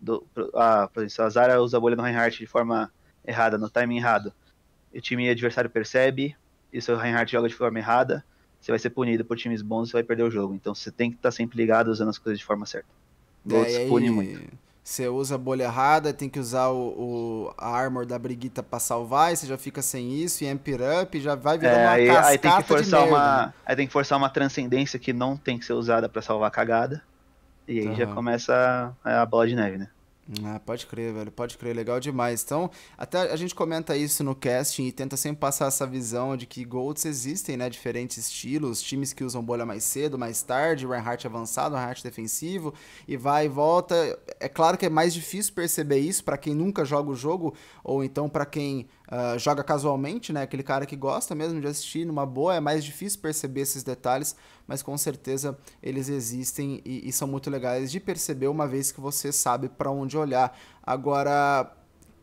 [0.00, 2.92] do, a, por exemplo, a Zara usa a bolha no Reinhardt de forma
[3.24, 4.32] errada, no timing errado,
[4.94, 6.36] o time adversário percebe,
[6.72, 8.24] e seu Reinhardt joga de forma errada,
[8.60, 10.54] você vai ser punido por times bons e vai perder o jogo.
[10.54, 12.88] Então você tem que estar sempre ligado usando as coisas de forma certa.
[13.44, 14.58] Golds é, pune muito.
[14.86, 18.78] Você usa a bolha errada, tem que usar o, o a armor da briguita para
[18.78, 20.64] salvar, e você já fica sem isso, e amp
[21.02, 23.92] up, já vai virar é, uma aí, aí tem que forçar uma Aí tem que
[23.92, 27.02] forçar uma transcendência que não tem que ser usada para salvar a cagada.
[27.66, 27.96] E aí uhum.
[27.96, 29.88] já começa a, a bola de neve, né?
[30.42, 32.42] Ah, pode crer, velho, pode crer, legal demais.
[32.42, 36.46] Então, até a gente comenta isso no casting e tenta sempre passar essa visão de
[36.46, 41.24] que Golds existem, né, diferentes estilos, times que usam bolha mais cedo, mais tarde, Reinhardt
[41.28, 42.74] avançado, Reinhardt defensivo,
[43.06, 44.18] e vai e volta.
[44.40, 48.02] É claro que é mais difícil perceber isso para quem nunca joga o jogo, ou
[48.02, 52.26] então para quem uh, joga casualmente, né, aquele cara que gosta mesmo de assistir numa
[52.26, 57.26] boa, é mais difícil perceber esses detalhes, mas com certeza eles existem e, e são
[57.28, 60.56] muito legais de perceber uma vez que você sabe para onde olhar.
[60.82, 61.72] Agora,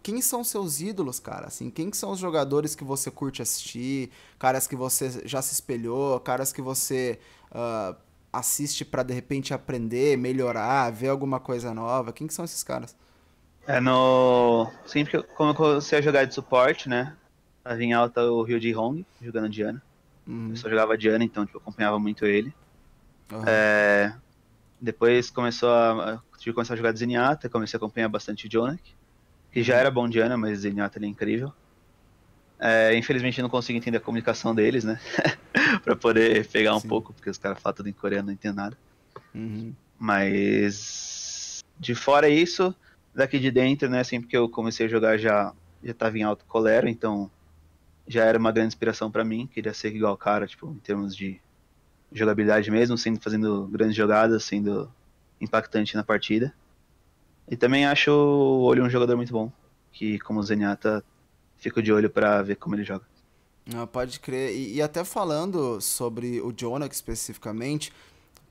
[0.03, 1.47] quem são seus ídolos, cara?
[1.47, 4.11] Assim, quem são os jogadores que você curte assistir?
[4.37, 6.19] Caras que você já se espelhou?
[6.19, 7.19] Caras que você
[7.51, 7.95] uh,
[8.31, 12.11] assiste para de repente aprender, melhorar, ver alguma coisa nova?
[12.11, 12.93] Quem que são esses caras?
[13.67, 14.71] É no.
[14.85, 17.15] Sempre que eu, como eu comecei a jogar de suporte, né?
[17.63, 19.81] Tava em alta o Rio de Hong, jogando Diana.
[20.27, 20.49] Uhum.
[20.49, 22.53] Eu só jogava Diana, então tipo, eu acompanhava muito ele.
[23.31, 23.43] Uhum.
[23.47, 24.13] É,
[24.79, 26.21] depois começou a.
[26.37, 28.83] Tive que começar a jogar de Zenyatta, comecei a acompanhar bastante o Jonak,
[29.49, 31.53] que já era bom Diana, mas Zenyatta ele é incrível.
[32.59, 34.99] É, infelizmente não consigo entender a comunicação deles, né?
[35.83, 36.89] pra poder pegar um Sim.
[36.89, 38.77] pouco, porque os caras falam tudo em coreano, não entendo nada.
[39.33, 39.73] Uhum.
[39.97, 42.75] Mas de fora isso,
[43.13, 44.03] daqui de dentro, né?
[44.03, 47.29] Sempre que eu comecei a jogar já já tava em alto colero, então
[48.07, 49.47] já era uma grande inspiração para mim.
[49.47, 51.41] Queria ser igual o cara, tipo, em termos de
[52.11, 54.89] jogabilidade mesmo, sendo fazendo grandes jogadas, sendo
[55.41, 56.53] impactante na partida.
[57.49, 59.51] E também acho o Olho um jogador muito bom,
[59.91, 61.03] que como Zenyatta,
[61.57, 63.05] fico de olho para ver como ele joga.
[63.75, 64.53] Ah, pode crer.
[64.53, 67.93] E, e, até falando sobre o Jonak especificamente,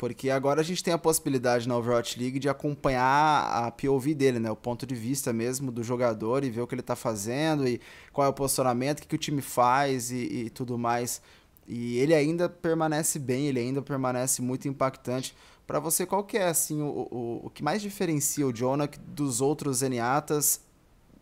[0.02, 4.40] porque agora a gente tem a possibilidade na Overwatch League de acompanhar a POV dele,
[4.40, 4.50] né?
[4.50, 7.80] O ponto de vista mesmo do jogador e ver o que ele está fazendo e
[8.12, 11.22] qual é o posicionamento, o que, que o time faz e, e, tudo mais.
[11.68, 15.36] E ele ainda permanece bem, ele ainda permanece muito impactante.
[15.68, 19.40] Para você, qual que é assim, o, o, o que mais diferencia o Jonak dos
[19.40, 20.64] outros Zeniatas,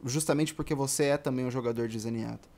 [0.07, 2.49] justamente porque você é também um jogador de Zenyatta?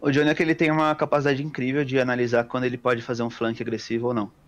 [0.00, 3.62] O Jonak ele tem uma capacidade incrível de analisar quando ele pode fazer um flank
[3.62, 4.47] agressivo ou não.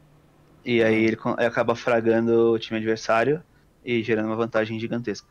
[0.65, 3.43] E aí ele acaba fragando o time adversário
[3.85, 5.29] e gerando uma vantagem gigantesca.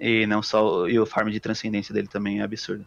[0.00, 2.86] E não só e o farm de transcendência dele também é absurdo.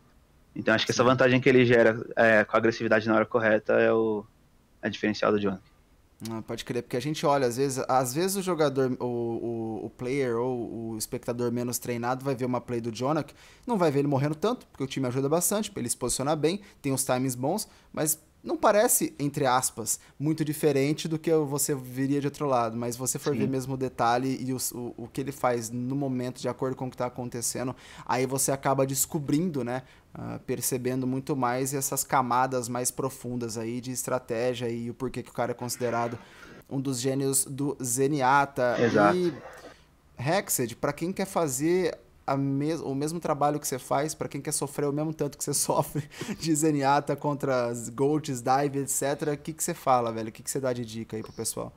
[0.56, 3.74] Então acho que essa vantagem que ele gera é, com a agressividade na hora correta
[3.74, 4.26] é o
[4.82, 5.58] é diferencial do John.
[6.32, 9.86] Ah, pode crer, porque a gente olha, às vezes, às vezes o jogador, o, o,
[9.86, 13.36] o, player ou o espectador menos treinado vai ver uma play do Jonak,
[13.68, 16.60] não vai ver ele morrendo tanto, porque o time ajuda bastante, ele se posicionar bem,
[16.82, 22.22] tem os timings bons, mas não parece, entre aspas, muito diferente do que você viria
[22.22, 23.40] de outro lado, mas você for Sim.
[23.40, 26.74] ver mesmo o detalhe e o, o, o, que ele faz no momento, de acordo
[26.74, 29.84] com o que está acontecendo, aí você acaba descobrindo, né?
[30.18, 35.30] Uh, percebendo muito mais essas camadas mais profundas aí de estratégia e o porquê que
[35.30, 36.18] o cara é considerado
[36.70, 38.78] um dos gênios do Zenyatta.
[38.80, 39.18] Exato.
[39.18, 39.34] E
[40.18, 42.00] Hexed, para quem quer fazer
[42.36, 45.44] mes o mesmo trabalho que você faz para quem quer sofrer o mesmo tanto que
[45.44, 46.04] você sofre
[46.40, 49.34] de Zenyatta contra as Golds, Dive, etc.
[49.34, 50.30] O que, que você fala, velho?
[50.30, 51.72] O que, que você dá de dica aí pro pessoal?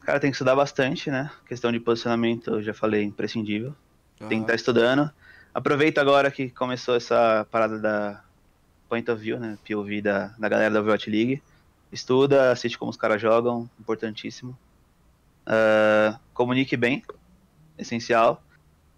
[0.00, 1.30] Cara, tem que estudar bastante, né?
[1.46, 3.74] Questão de posicionamento, eu já falei, imprescindível.
[4.20, 4.28] Uhum.
[4.28, 5.10] Tem que estar tá estudando.
[5.52, 8.22] Aproveita agora que começou essa parada da
[8.88, 9.58] Point of View, né?
[9.66, 11.42] POV da, da galera da Overwatch League.
[11.90, 14.56] Estuda, assiste como os caras jogam, importantíssimo.
[15.46, 17.02] Uh, comunique bem,
[17.76, 18.42] essencial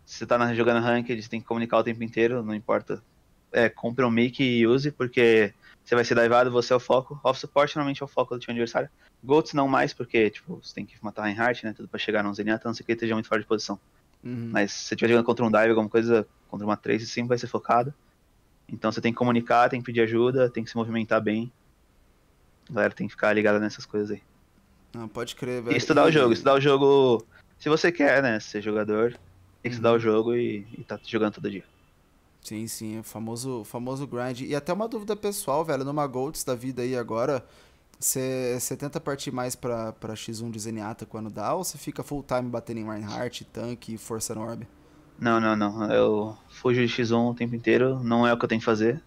[0.05, 3.03] se você tá jogando ranked, você tem que comunicar o tempo inteiro, não importa.
[3.51, 5.53] É, compre um mic e use, porque
[5.85, 7.21] você vai ser divado, você é o foco.
[7.23, 8.89] Off support normalmente é o foco do time adversário.
[9.23, 11.73] Golds não mais, porque, tipo, você tem que matar Reinhardt, né?
[11.73, 13.79] Tudo pra chegar num Zenyatta, a não ser que ele esteja muito fora de posição.
[14.25, 14.51] Uhum.
[14.53, 17.39] Mas se você estiver jogando contra um dive, alguma coisa, contra uma trace, sempre vai
[17.39, 17.93] ser focado.
[18.69, 21.53] Então você tem que comunicar, tem que pedir ajuda, tem que se movimentar bem.
[22.71, 24.23] A galera tem que ficar ligada nessas coisas aí.
[24.95, 25.75] Não, pode crer, velho.
[25.75, 26.09] E estudar e...
[26.09, 27.27] o jogo, estudar o jogo.
[27.59, 29.19] Se você quer, né, ser jogador,
[29.63, 31.65] tem que estudar o jogo e, e tá jogando todo dia.
[32.41, 34.41] Sim, sim, o famoso, famoso grind.
[34.41, 37.45] E até uma dúvida pessoal, velho, numa Golds da vida aí agora,
[38.01, 42.25] você tenta partir mais pra, pra X1 de Zenyatta quando dá, ou você fica full
[42.25, 44.67] time batendo em Reinhardt, tanque e força orb?
[45.21, 45.93] Não, não, não.
[45.93, 49.01] Eu fujo de X1 o tempo inteiro, não é o que eu tenho que fazer.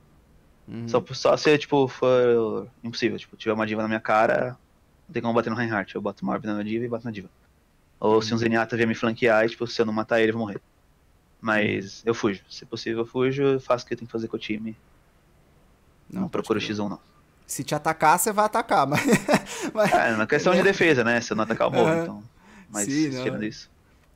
[0.65, 0.87] Uhum.
[0.87, 3.19] Só, só se, tipo, for impossível.
[3.19, 4.57] Tipo, tiver uma diva na minha cara,
[5.07, 5.93] não tem como bater no Reinhardt.
[5.93, 7.29] Eu boto uma árvore na diva e bato na diva.
[7.99, 8.21] Ou uhum.
[8.21, 10.45] se um Zenyatta vier me flanquear, e, tipo, se eu não matar ele, eu vou
[10.45, 10.61] morrer.
[11.41, 12.41] Mas eu fujo.
[12.49, 14.75] Se possível, eu fujo, eu faço o que eu tenho que fazer com o time.
[16.09, 16.99] Não, não procuro X1, não.
[17.45, 19.01] Se te atacar, você vai atacar, mas.
[19.73, 19.93] mas...
[19.93, 21.21] É, é uma questão de defesa, né?
[21.21, 22.01] Se eu não atacar, eu morro, uhum.
[22.01, 22.23] então.
[22.69, 23.69] Mas Sim, tirando isso.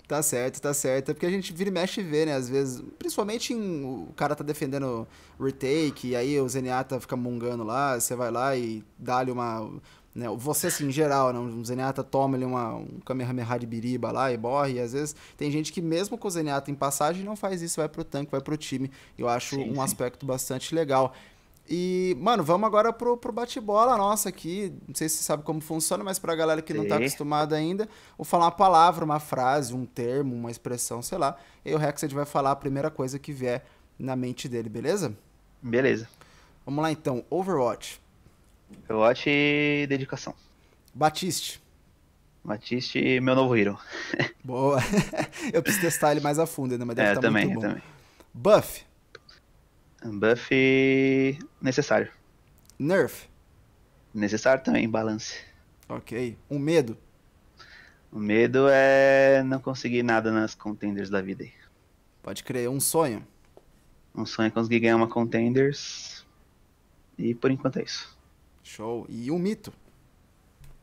[0.10, 1.12] Tá certo, tá certo.
[1.12, 2.34] É porque a gente vira e mexe e vê, né?
[2.34, 5.08] Às vezes, principalmente em, o cara tá defendendo
[5.40, 9.72] retake, e aí o Zenyatta fica mungando lá, você vai lá e dá-lhe uma.
[10.14, 10.28] Né?
[10.38, 11.40] Você, assim, em geral, né?
[11.40, 14.74] o Zenyatta toma ali uma, um Kamehameha de biriba lá e morre.
[14.74, 17.80] E às vezes tem gente que, mesmo com o Zenyatta em passagem, não faz isso,
[17.80, 18.92] vai pro tanque, vai pro time.
[19.18, 19.82] Eu acho sim, um sim.
[19.82, 21.14] aspecto bastante legal.
[21.72, 24.74] E, mano, vamos agora pro, pro bate-bola nossa aqui.
[24.88, 27.88] Não sei se você sabe como funciona, mas pra galera que não tá acostumada ainda,
[28.18, 31.38] vou falar uma palavra, uma frase, um termo, uma expressão, sei lá.
[31.64, 33.64] E o Rexed vai falar a primeira coisa que vier
[34.00, 35.16] na mente dele, beleza?
[35.62, 36.10] Beleza.
[36.66, 37.24] Vamos lá então.
[37.30, 38.02] Overwatch.
[38.90, 40.34] Overwatch e dedicação.
[40.94, 41.62] Batiste.
[42.44, 43.78] Batiste, meu novo hero.
[44.44, 44.80] Boa.
[45.54, 47.62] eu preciso testar ele mais a fundo ainda, mas deve é, estar tá também, muito
[47.62, 47.68] bom.
[47.68, 47.84] também.
[48.34, 48.86] Buff.
[50.04, 52.12] Buff necessário.
[52.78, 53.28] Nerf.
[54.14, 55.36] Necessário também, balance.
[55.88, 56.38] Ok.
[56.50, 56.98] Um medo.
[58.12, 61.54] O medo é não conseguir nada nas contenders da vida aí.
[62.24, 62.70] Pode crer.
[62.70, 63.26] Um sonho.
[64.16, 66.26] Um sonho é conseguir ganhar uma contenders.
[67.18, 68.18] E por enquanto é isso.
[68.64, 69.06] Show.
[69.10, 69.74] E um mito.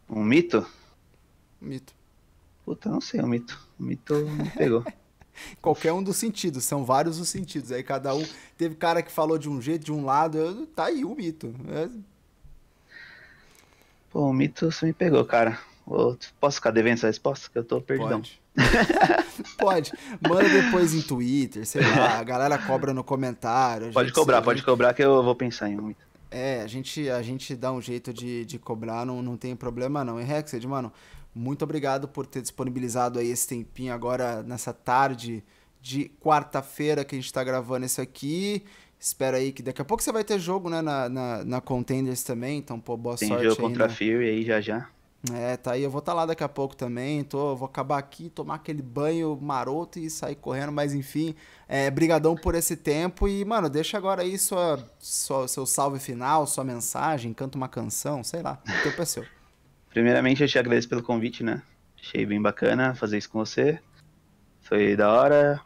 [0.09, 0.67] Um mito?
[1.61, 1.95] Um mito.
[2.65, 3.61] Puta, não sei, um mito.
[3.79, 4.85] Um mito me pegou.
[5.61, 7.71] Qualquer um dos sentidos, são vários os sentidos.
[7.71, 8.27] Aí cada um.
[8.57, 11.55] Teve cara que falou de um jeito, de um lado, eu, tá aí o mito.
[11.69, 11.89] É...
[14.11, 15.59] Pô, o mito você me pegou, cara.
[15.89, 17.49] Eu posso ficar devendo essa resposta?
[17.51, 18.21] Que eu tô perdidão.
[18.21, 18.41] Pode.
[19.59, 19.93] pode.
[20.27, 22.19] Manda depois em Twitter, sei lá.
[22.19, 23.93] A galera cobra no comentário.
[23.93, 26.06] Pode cobrar, pode cobrar que eu vou pensar em um mito.
[26.37, 30.05] É, a gente, a gente dá um jeito de, de cobrar, não, não tem problema
[30.05, 30.21] não.
[30.21, 30.93] E Rexed, mano,
[31.35, 35.43] muito obrigado por ter disponibilizado aí esse tempinho agora nessa tarde
[35.81, 38.63] de quarta-feira que a gente está gravando isso aqui.
[39.01, 42.23] Espero aí que daqui a pouco você vai ter jogo, né, na, na, na Contenders
[42.23, 43.95] também, então, pô, boa Tem sorte jogo aí, contra a né?
[43.95, 44.89] Fury aí já já.
[45.35, 47.99] É, tá aí, eu vou estar tá lá daqui a pouco também, tô, vou acabar
[47.99, 51.35] aqui, tomar aquele banho maroto e sair correndo, mas enfim,
[51.69, 56.47] é, brigadão por esse tempo e, mano, deixa agora aí sua, sua, seu salve final,
[56.47, 59.25] sua mensagem, canta uma canção, sei lá, o tempo é seu.
[59.91, 61.63] Primeiramente, eu te agradeço pelo convite, né?
[61.99, 63.81] Achei bem bacana fazer isso com você.
[64.61, 65.61] Foi da hora.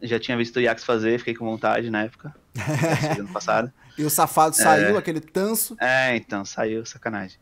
[0.00, 2.34] Já tinha visto o Yax fazer, fiquei com vontade na época.
[3.18, 3.72] ano passado.
[3.96, 4.98] e o safado saiu, é...
[4.98, 5.76] aquele tanso.
[5.80, 7.38] É, então, saiu, sacanagem.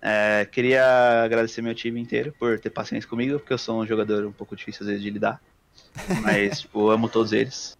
[0.00, 4.24] É, queria agradecer meu time inteiro por ter paciência comigo, porque eu sou um jogador
[4.26, 5.40] um pouco difícil às vezes de lidar.
[6.22, 7.76] Mas, tipo, amo todos eles.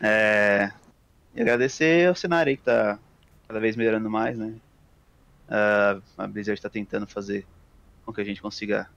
[0.00, 0.70] É,
[1.34, 2.98] e agradecer ao cenário aí que tá
[3.46, 4.54] cada vez melhorando mais, né?
[5.48, 7.44] Uh, a Blizzard está tentando fazer
[8.04, 8.88] com que a gente consiga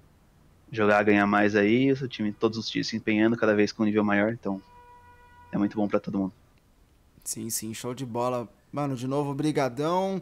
[0.71, 1.91] jogar, ganhar mais aí.
[1.91, 4.61] O time, todos os times se empenhando cada vez com um nível maior, então
[5.51, 6.33] é muito bom para todo mundo.
[7.23, 8.47] Sim, sim, show de bola.
[8.71, 10.21] Mano, de novo, brigadão.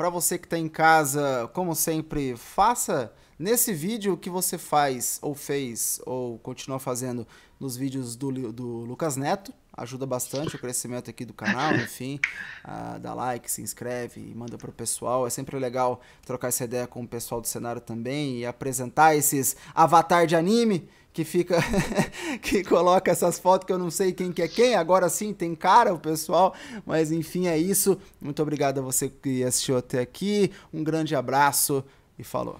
[0.00, 5.18] Para você que está em casa, como sempre, faça nesse vídeo o que você faz
[5.20, 7.26] ou fez ou continua fazendo
[7.60, 12.20] nos vídeos do, do Lucas Neto ajuda bastante o crescimento aqui do canal, enfim.
[12.64, 15.26] Uh, dá like, se inscreve e manda pro pessoal.
[15.26, 19.56] É sempre legal trocar essa ideia com o pessoal do cenário também e apresentar esses
[19.74, 21.58] avatar de anime que fica
[22.40, 24.74] que coloca essas fotos que eu não sei quem que é quem.
[24.74, 26.54] Agora sim tem cara o pessoal,
[26.86, 27.98] mas enfim é isso.
[28.20, 30.52] Muito obrigado a você que assistiu até aqui.
[30.72, 31.84] Um grande abraço
[32.18, 32.58] e falou.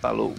[0.00, 0.34] Falou.